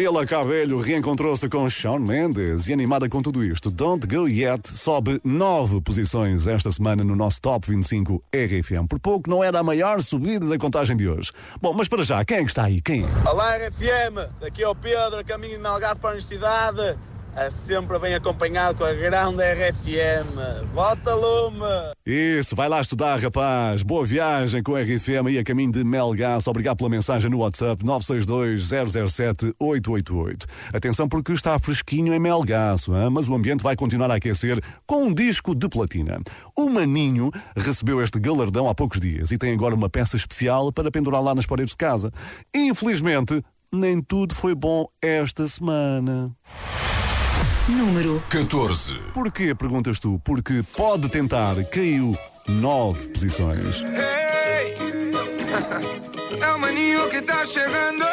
Camila 0.00 0.24
Cabello 0.24 0.80
reencontrou-se 0.80 1.46
com 1.46 1.68
Shawn 1.68 1.98
Mendes 1.98 2.66
e 2.68 2.72
animada 2.72 3.06
com 3.06 3.20
tudo 3.20 3.44
isto, 3.44 3.70
Don't 3.70 4.06
Go 4.06 4.26
Yet 4.26 4.66
sobe 4.66 5.20
nove 5.22 5.78
posições 5.82 6.46
esta 6.46 6.70
semana 6.70 7.04
no 7.04 7.14
nosso 7.14 7.38
Top 7.42 7.68
25 7.68 8.24
RFM. 8.32 8.86
Por 8.88 8.98
pouco 8.98 9.28
não 9.28 9.44
era 9.44 9.58
a 9.58 9.62
maior 9.62 10.00
subida 10.00 10.48
da 10.48 10.56
contagem 10.56 10.96
de 10.96 11.06
hoje. 11.06 11.32
Bom, 11.60 11.74
mas 11.74 11.86
para 11.86 12.02
já, 12.02 12.24
quem 12.24 12.38
é 12.38 12.40
que 12.40 12.46
está 12.46 12.64
aí? 12.64 12.80
Quem 12.80 13.04
é? 13.04 13.28
Olá 13.28 13.58
RFM, 13.58 14.40
daqui 14.40 14.62
é 14.62 14.68
o 14.68 14.74
Pedro, 14.74 15.22
caminho 15.22 15.58
de 15.58 15.62
Melgaço 15.62 16.00
para 16.00 16.08
a 16.08 16.12
Universidade, 16.12 16.98
é 17.36 17.50
sempre 17.50 17.98
bem 17.98 18.14
acompanhado 18.14 18.78
com 18.78 18.84
a 18.84 18.92
grande 18.92 19.42
RFM. 19.42 20.68
Volta 20.74 21.14
Lume! 21.14 21.60
Isso, 22.04 22.56
vai 22.56 22.68
lá 22.68 22.80
estudar, 22.80 23.20
rapaz. 23.20 23.82
Boa 23.82 24.04
viagem 24.04 24.62
com 24.62 24.74
a 24.74 24.82
RFM 24.82 25.30
e 25.30 25.38
a 25.38 25.44
caminho 25.44 25.72
de 25.72 25.84
Melgaço. 25.84 26.50
Obrigado 26.50 26.78
pela 26.78 26.90
mensagem 26.90 27.30
no 27.30 27.38
WhatsApp 27.38 27.84
962-007-888. 27.84 30.44
Atenção 30.72 31.08
porque 31.08 31.32
está 31.32 31.58
fresquinho 31.58 32.12
em 32.12 32.18
Melgaço, 32.18 32.94
hein? 32.96 33.08
mas 33.10 33.28
o 33.28 33.34
ambiente 33.34 33.62
vai 33.62 33.76
continuar 33.76 34.10
a 34.10 34.16
aquecer 34.16 34.60
com 34.86 35.04
um 35.04 35.14
disco 35.14 35.54
de 35.54 35.68
platina. 35.68 36.18
O 36.56 36.68
Maninho 36.68 37.30
recebeu 37.56 38.02
este 38.02 38.18
galardão 38.18 38.68
há 38.68 38.74
poucos 38.74 38.98
dias 38.98 39.30
e 39.30 39.38
tem 39.38 39.52
agora 39.52 39.74
uma 39.74 39.88
peça 39.88 40.16
especial 40.16 40.72
para 40.72 40.90
pendurar 40.90 41.22
lá 41.22 41.32
nas 41.34 41.46
paredes 41.46 41.72
de 41.72 41.78
casa. 41.78 42.10
Infelizmente, 42.54 43.42
nem 43.72 44.02
tudo 44.02 44.34
foi 44.34 44.54
bom 44.54 44.86
esta 45.00 45.46
semana. 45.46 46.34
Número 47.70 48.20
14. 48.28 48.98
Porquê, 49.14 49.54
perguntas 49.54 50.00
tu? 50.00 50.20
Porque 50.24 50.64
pode 50.76 51.08
tentar, 51.08 51.54
caiu 51.66 52.18
nove 52.48 53.06
posições. 53.08 53.84
Ei, 53.84 54.74
é 56.42 56.52
o 56.52 56.58
maninho 56.58 57.08
que 57.08 57.22
tá 57.22 57.46
chegando. 57.46 58.04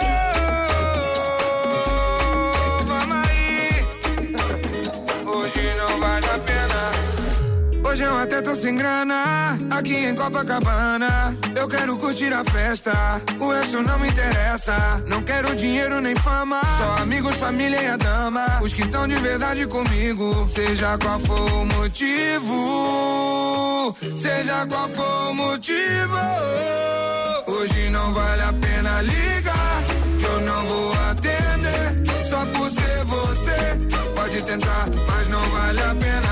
Sem 8.67 8.75
grana, 8.75 9.57
aqui 9.69 9.95
em 9.95 10.13
Copacabana. 10.13 11.33
Eu 11.55 11.69
quero 11.69 11.95
curtir 11.95 12.33
a 12.33 12.43
festa, 12.43 12.91
o 13.39 13.49
resto 13.49 13.81
não 13.81 13.97
me 13.97 14.09
interessa. 14.09 15.01
Não 15.07 15.23
quero 15.23 15.55
dinheiro 15.55 16.01
nem 16.01 16.13
fama, 16.17 16.59
só 16.77 16.97
amigos, 17.01 17.35
família 17.35 17.81
e 17.81 17.87
a 17.87 17.95
dama. 17.95 18.59
Os 18.61 18.73
que 18.73 18.81
estão 18.81 19.07
de 19.07 19.15
verdade 19.15 19.65
comigo, 19.67 20.49
seja 20.49 20.97
qual 20.97 21.17
for 21.21 21.49
o 21.53 21.65
motivo. 21.65 22.55
Seja 24.17 24.67
qual 24.67 24.89
for 24.89 25.29
o 25.29 25.33
motivo. 25.33 26.17
Hoje 27.47 27.89
não 27.89 28.13
vale 28.13 28.41
a 28.41 28.51
pena 28.51 29.01
ligar, 29.01 29.83
que 30.19 30.25
eu 30.25 30.41
não 30.41 30.65
vou 30.65 30.93
atender. 31.09 32.25
Só 32.29 32.45
por 32.47 32.69
ser 32.69 33.05
você, 33.05 33.77
pode 34.13 34.41
tentar, 34.41 34.87
mas 35.07 35.27
não 35.29 35.49
vale 35.51 35.81
a 35.81 35.95
pena 35.95 36.26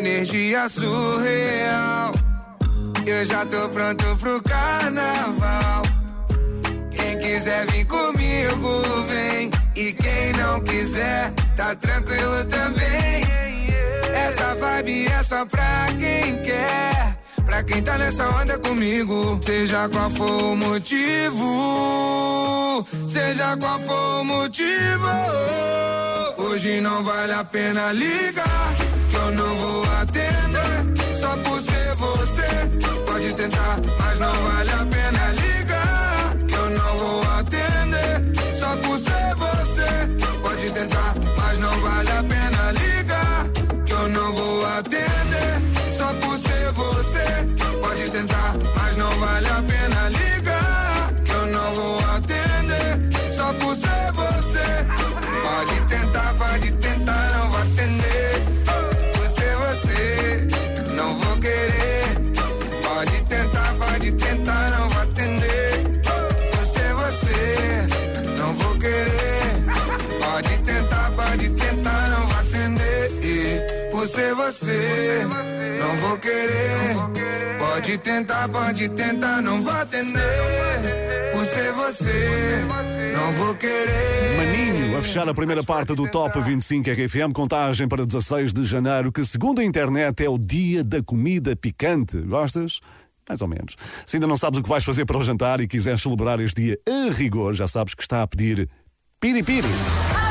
energia 0.00 0.66
surreal. 0.68 2.12
Eu 3.06 3.24
já 3.24 3.44
tô 3.44 3.68
pronto 3.68 4.16
pro 4.16 4.42
carnaval. 4.42 5.82
Quem 6.90 7.18
quiser 7.18 7.66
vir 7.70 7.84
comigo, 7.84 8.82
vem. 9.08 9.50
E 9.76 9.92
quem 9.92 10.32
não 10.38 10.60
quiser, 10.60 11.32
tá 11.56 11.74
tranquilo 11.74 12.44
também. 12.46 13.24
Essa 14.14 14.54
vibe 14.54 15.06
é 15.06 15.22
só 15.22 15.44
pra 15.44 15.86
quem 15.98 16.42
quer. 16.42 16.89
Quem 17.66 17.82
tá 17.82 17.98
nessa 17.98 18.28
onda 18.28 18.58
comigo, 18.58 19.38
seja 19.42 19.88
qual 19.88 20.10
for 20.10 20.42
o 20.42 20.56
motivo, 20.56 21.44
seja 23.06 23.56
qual 23.58 23.78
for 23.80 24.20
o 24.20 24.24
motivo. 24.24 25.06
Hoje 26.38 26.80
não 26.80 27.04
vale 27.04 27.32
a 27.32 27.44
pena 27.44 27.92
ligar, 27.92 28.74
que 29.10 29.16
eu 29.16 29.30
não 29.32 29.56
vou 29.56 29.84
atender. 30.00 31.16
Só 31.20 31.36
por 31.36 31.60
ser 31.60 31.94
você, 31.96 32.48
pode 33.06 33.32
tentar, 33.34 33.78
mas 33.98 34.18
não 34.18 34.32
vale 34.32 34.70
a 34.70 34.86
pena 34.86 35.32
ligar, 35.32 36.36
que 36.48 36.54
eu 36.54 36.70
não 36.70 36.98
vou 36.98 37.22
atender. 37.38 38.22
Só 38.58 38.76
por 38.78 38.98
ser 38.98 39.34
você, 39.36 40.08
pode 40.42 40.70
tentar, 40.72 41.14
mas 41.36 41.58
não 41.58 41.80
vale 41.80 42.10
a 42.10 42.24
pena 42.24 42.72
ligar, 42.72 43.48
que 43.86 43.92
eu 43.92 44.08
não 44.08 44.34
vou 44.34 44.66
atender. 44.66 45.29
Querer. 76.30 77.58
Pode 77.58 77.98
tentar, 77.98 78.48
pode 78.48 78.88
tentar, 78.90 79.42
não 79.42 79.62
vai 79.62 79.82
atender. 79.82 80.20
Por 81.32 81.44
ser 81.46 81.72
você, 81.72 82.64
não 83.14 83.32
vou 83.32 83.54
querer. 83.54 84.36
Maninho 84.36 84.98
a 84.98 85.02
fechar 85.02 85.28
a 85.28 85.34
primeira 85.34 85.64
parte 85.64 85.94
do 85.94 86.08
Top 86.08 86.38
25 86.40 86.90
RFM, 86.90 87.32
contagem 87.32 87.88
para 87.88 88.04
16 88.04 88.52
de 88.52 88.64
janeiro, 88.64 89.12
que 89.12 89.24
segundo 89.24 89.60
a 89.60 89.64
internet 89.64 90.24
é 90.24 90.28
o 90.28 90.38
dia 90.38 90.84
da 90.84 91.02
comida 91.02 91.56
picante. 91.56 92.18
Gostas? 92.18 92.80
Mais 93.28 93.40
ou 93.40 93.48
menos. 93.48 93.76
Se 94.06 94.16
ainda 94.16 94.26
não 94.26 94.36
sabes 94.36 94.58
o 94.58 94.62
que 94.62 94.68
vais 94.68 94.84
fazer 94.84 95.04
para 95.04 95.16
o 95.16 95.22
jantar 95.22 95.60
e 95.60 95.68
quiseres 95.68 96.02
celebrar 96.02 96.40
este 96.40 96.62
dia 96.62 96.78
a 96.88 97.12
rigor, 97.12 97.54
já 97.54 97.68
sabes 97.68 97.94
que 97.94 98.02
está 98.02 98.22
a 98.22 98.26
pedir 98.26 98.68
piripiri. 99.20 99.68
Por 99.68 100.29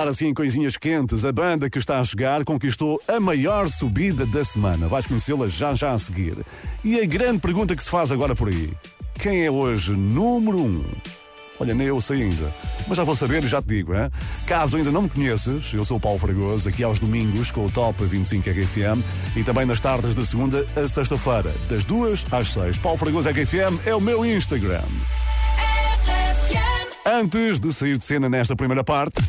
falar 0.00 0.12
assim 0.12 0.28
em 0.28 0.34
coisinhas 0.34 0.78
quentes, 0.78 1.26
a 1.26 1.32
banda 1.32 1.68
que 1.68 1.76
está 1.76 2.00
a 2.00 2.04
chegar 2.04 2.42
conquistou 2.42 2.98
a 3.06 3.20
maior 3.20 3.68
subida 3.68 4.24
da 4.24 4.42
semana. 4.42 4.88
Vais 4.88 5.06
conhecê-la 5.06 5.46
já 5.46 5.74
já 5.74 5.92
a 5.92 5.98
seguir. 5.98 6.38
E 6.82 6.98
a 6.98 7.04
grande 7.04 7.40
pergunta 7.40 7.76
que 7.76 7.84
se 7.84 7.90
faz 7.90 8.10
agora 8.10 8.34
por 8.34 8.48
aí: 8.48 8.70
quem 9.14 9.44
é 9.44 9.50
hoje 9.50 9.92
número 9.92 10.58
um? 10.58 10.82
Olha, 11.58 11.74
nem 11.74 11.88
eu 11.88 12.00
sei 12.00 12.22
ainda. 12.22 12.50
Mas 12.88 12.96
já 12.96 13.04
vou 13.04 13.14
saber 13.14 13.44
e 13.44 13.46
já 13.46 13.60
te 13.60 13.68
digo, 13.68 13.94
hein? 13.94 14.10
Caso 14.46 14.78
ainda 14.78 14.90
não 14.90 15.02
me 15.02 15.10
conheças, 15.10 15.70
eu 15.74 15.84
sou 15.84 15.98
o 15.98 16.00
Paulo 16.00 16.18
Fragoso, 16.18 16.66
aqui 16.66 16.82
aos 16.82 16.98
domingos 16.98 17.50
com 17.50 17.66
o 17.66 17.70
Top 17.70 18.02
25 18.02 18.48
RFM 18.48 19.04
e 19.36 19.44
também 19.44 19.66
nas 19.66 19.80
tardes 19.80 20.14
de 20.14 20.24
segunda 20.24 20.64
a 20.74 20.88
sexta-feira, 20.88 21.54
das 21.68 21.84
duas 21.84 22.24
às 22.32 22.50
seis. 22.50 22.78
Paulo 22.78 22.96
Fragoso 22.96 23.28
RFM 23.28 23.86
é 23.86 23.94
o 23.94 24.00
meu 24.00 24.24
Instagram. 24.24 24.80
Antes 27.12 27.58
de 27.58 27.72
sair 27.72 27.98
de 27.98 28.04
cena 28.04 28.28
nesta 28.28 28.54
primeira 28.54 28.84
parte, 28.84 29.20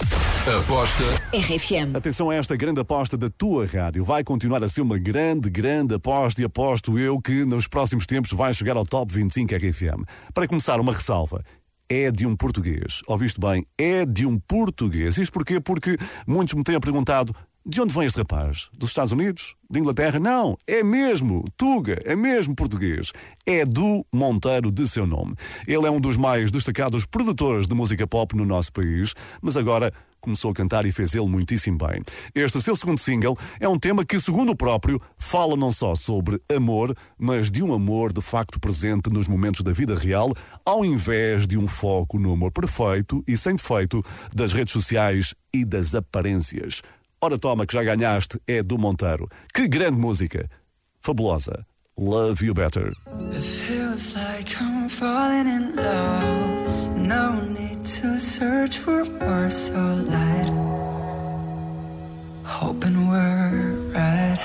Aposta 0.59 1.03
RFM. 1.34 1.95
Atenção 1.95 2.29
a 2.29 2.36
esta 2.36 2.55
grande 2.55 2.79
aposta 2.79 3.17
da 3.17 3.27
tua 3.27 3.65
rádio. 3.65 4.03
Vai 4.03 4.23
continuar 4.23 4.63
a 4.63 4.67
ser 4.67 4.82
uma 4.82 4.99
grande, 4.99 5.49
grande 5.49 5.95
aposta 5.95 6.43
e 6.43 6.45
aposto 6.45 6.99
eu 6.99 7.19
que 7.19 7.43
nos 7.43 7.67
próximos 7.67 8.05
tempos 8.05 8.34
vai 8.34 8.53
chegar 8.53 8.77
ao 8.77 8.86
Top 8.86 9.11
25 9.11 9.55
RFM. 9.55 10.03
Para 10.32 10.47
começar, 10.47 10.79
uma 10.79 10.93
ressalva. 10.93 11.43
É 11.89 12.11
de 12.11 12.23
um 12.27 12.36
português. 12.36 13.01
Ouviste 13.07 13.39
bem? 13.39 13.65
É 13.75 14.05
de 14.05 14.27
um 14.27 14.38
português. 14.38 15.17
Isto 15.17 15.34
porquê? 15.34 15.59
Porque 15.59 15.97
muitos 16.27 16.53
me 16.53 16.63
têm 16.63 16.79
perguntado 16.79 17.34
de 17.64 17.80
onde 17.80 17.93
vem 17.93 18.05
este 18.05 18.18
rapaz? 18.18 18.70
Dos 18.74 18.89
Estados 18.89 19.12
Unidos? 19.12 19.55
De 19.70 19.80
Inglaterra? 19.80 20.20
Não, 20.20 20.57
é 20.66 20.84
mesmo 20.84 21.45
Tuga, 21.55 21.99
é 22.05 22.16
mesmo 22.16 22.55
português. 22.55 23.12
É 23.45 23.64
do 23.66 24.03
Monteiro 24.12 24.72
de 24.72 24.88
seu 24.88 25.05
nome. 25.05 25.36
Ele 25.68 25.86
é 25.86 25.91
um 25.91 26.01
dos 26.01 26.18
mais 26.18 26.49
destacados 26.49 27.05
produtores 27.05 27.68
de 27.68 27.76
música 27.76 28.07
pop 28.07 28.36
no 28.36 28.45
nosso 28.45 28.74
país, 28.74 29.14
mas 29.41 29.55
agora 29.55 29.93
começou 30.20 30.51
a 30.51 30.53
cantar 30.53 30.86
e 30.86 30.91
fez 30.91 31.14
ele 31.14 31.28
muitíssimo 31.28 31.78
bem. 31.78 32.03
Este 32.34 32.62
seu 32.62 32.76
segundo 32.76 32.99
single 32.99 33.38
é 33.59 33.70
um 33.70 33.78
tema 33.78 34.03
que, 34.03 34.20
segundo 34.20 34.51
o 34.51 34.55
próprio, 34.55 34.99
fala 35.18 35.55
não 35.55 35.72
só 35.72 35.93
sobre 35.93 36.41
amor, 36.55 36.95
mas 37.18 37.51
de 37.51 37.62
um 37.62 37.74
amor 37.74 38.12
de 38.12 38.22
facto 38.22 38.59
presente 38.59 39.09
nos 39.09 39.28
momentos 39.28 39.62
da 39.62 39.72
vida 39.72 39.95
real, 39.95 40.34
ao 40.66 40.84
invés 40.84 41.45
de 41.45 41.57
um 41.57 41.68
foco 41.68 42.18
no 42.18 42.34
amor 42.34 42.51
perfeito 42.51 43.24
e 43.28 43.38
sem 43.38 43.55
defeito 43.55 44.03
das 44.34 44.51
redes 44.51 44.74
sociais 44.74 45.36
e 45.53 45.64
das 45.64 45.93
aparências. 45.93 46.82
Ora 47.24 47.38
toma 47.38 47.67
que 47.67 47.74
já 47.76 47.84
ganhaste 47.84 48.41
é 48.47 48.63
do 48.63 48.80
Monteiro. 48.80 49.30
Que 49.53 49.67
grande 49.67 49.95
música! 49.95 50.49
Fabulosa. 51.01 51.63
Love 51.95 52.43
You 52.43 52.55
Better. 52.55 52.93
It 53.32 53.43
feels 53.43 54.15
like 54.15 54.59
I'm 54.59 54.89
falling 54.89 55.45
in 55.45 55.76
love. 55.76 56.97
No 56.97 57.34
need 57.34 57.86
to 58.01 58.19
search 58.19 58.80
for 58.80 59.05
so 59.51 59.72
light. 60.09 60.49
Hoping 62.43 63.07
we're 63.07 63.76
right. 63.93 64.39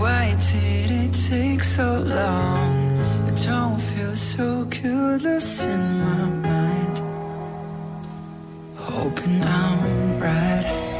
Why 0.00 0.34
did 0.50 0.90
it 0.90 1.12
take 1.28 1.62
so 1.62 1.98
long? 1.98 2.96
It 3.28 3.44
don't 3.44 3.78
feel 3.78 4.16
so 4.16 4.64
in 5.62 6.00
my 6.00 6.48
mind. 6.48 6.83
Hoping 8.86 9.42
I'm 9.42 10.20
right. 10.20 10.93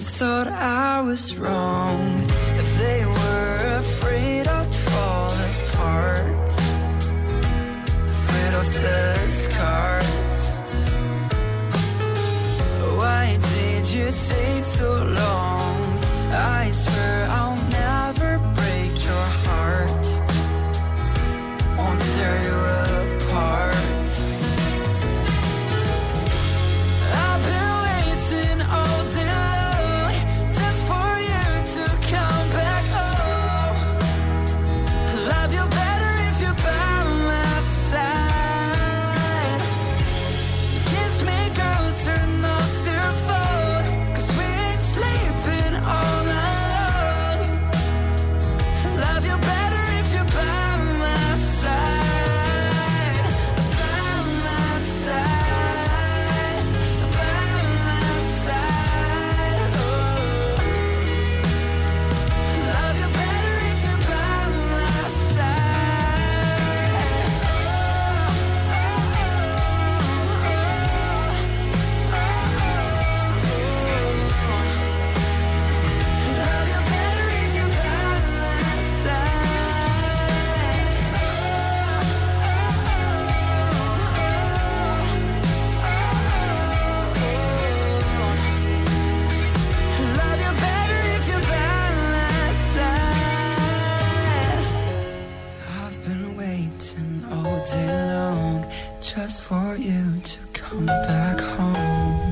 Friends 0.00 0.16
thought 0.16 0.48
I 0.48 1.02
was 1.02 1.36
wrong. 1.36 2.29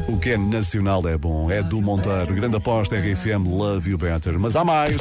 O 0.09 0.18
que 0.18 0.30
é 0.30 0.36
nacional 0.36 1.07
é 1.07 1.16
bom, 1.16 1.51
é 1.51 1.62
do 1.62 1.80
Monteiro. 1.80 2.34
Grande 2.34 2.57
aposta 2.57 2.96
RFM 2.96 3.46
Love 3.46 3.90
You 3.90 3.99
Better. 3.99 4.38
Mas 4.38 4.57
há 4.57 4.64
mais. 4.64 4.96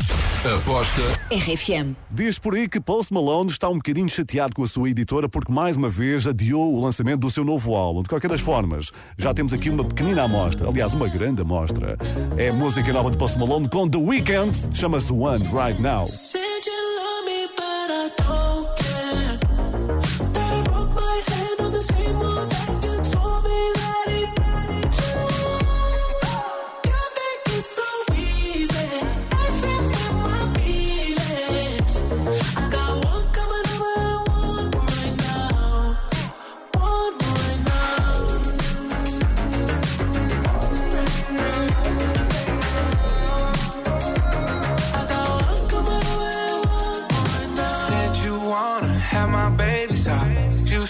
Aposta 0.60 1.02
RFM. 1.32 1.96
Diz 2.12 2.38
por 2.38 2.54
aí 2.54 2.70
que 2.70 2.80
Post 2.80 3.12
Malone 3.12 3.50
está 3.50 3.68
um 3.68 3.76
bocadinho 3.78 4.08
chateado 4.10 4.54
com 4.54 4.64
a 4.64 4.68
sua 4.68 4.90
editora 4.90 5.28
porque 5.28 5.52
mais 5.52 5.76
uma 5.76 5.90
vez 5.90 6.28
adiou 6.28 6.76
o 6.76 6.82
lançamento 6.82 7.22
do 7.22 7.32
seu 7.32 7.44
novo 7.44 7.76
álbum. 7.76 8.04
De 8.04 8.10
qualquer 8.10 8.30
das 8.30 8.42
formas, 8.42 8.92
já 9.18 9.34
temos 9.34 9.52
aqui 9.52 9.70
uma 9.70 9.84
pequenina 9.84 10.24
amostra, 10.24 10.70
aliás, 10.70 10.94
uma 10.94 11.08
grande 11.08 11.42
amostra. 11.42 11.98
É 12.38 12.52
música 12.52 12.94
nova 12.94 13.10
de 13.10 13.18
Post 13.18 13.40
Malone 13.40 13.68
com 13.70 13.90
The 13.90 13.98
Weeknd, 13.98 14.78
chama-se 14.78 15.12
One 15.12 15.44
Right 15.46 15.82
Now. 15.82 16.06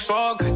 struggle. 0.08 0.47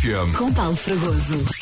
FM. 0.00 0.32
Com 0.32 0.50
Paulo 0.52 0.76
Fragoso. 0.76 1.59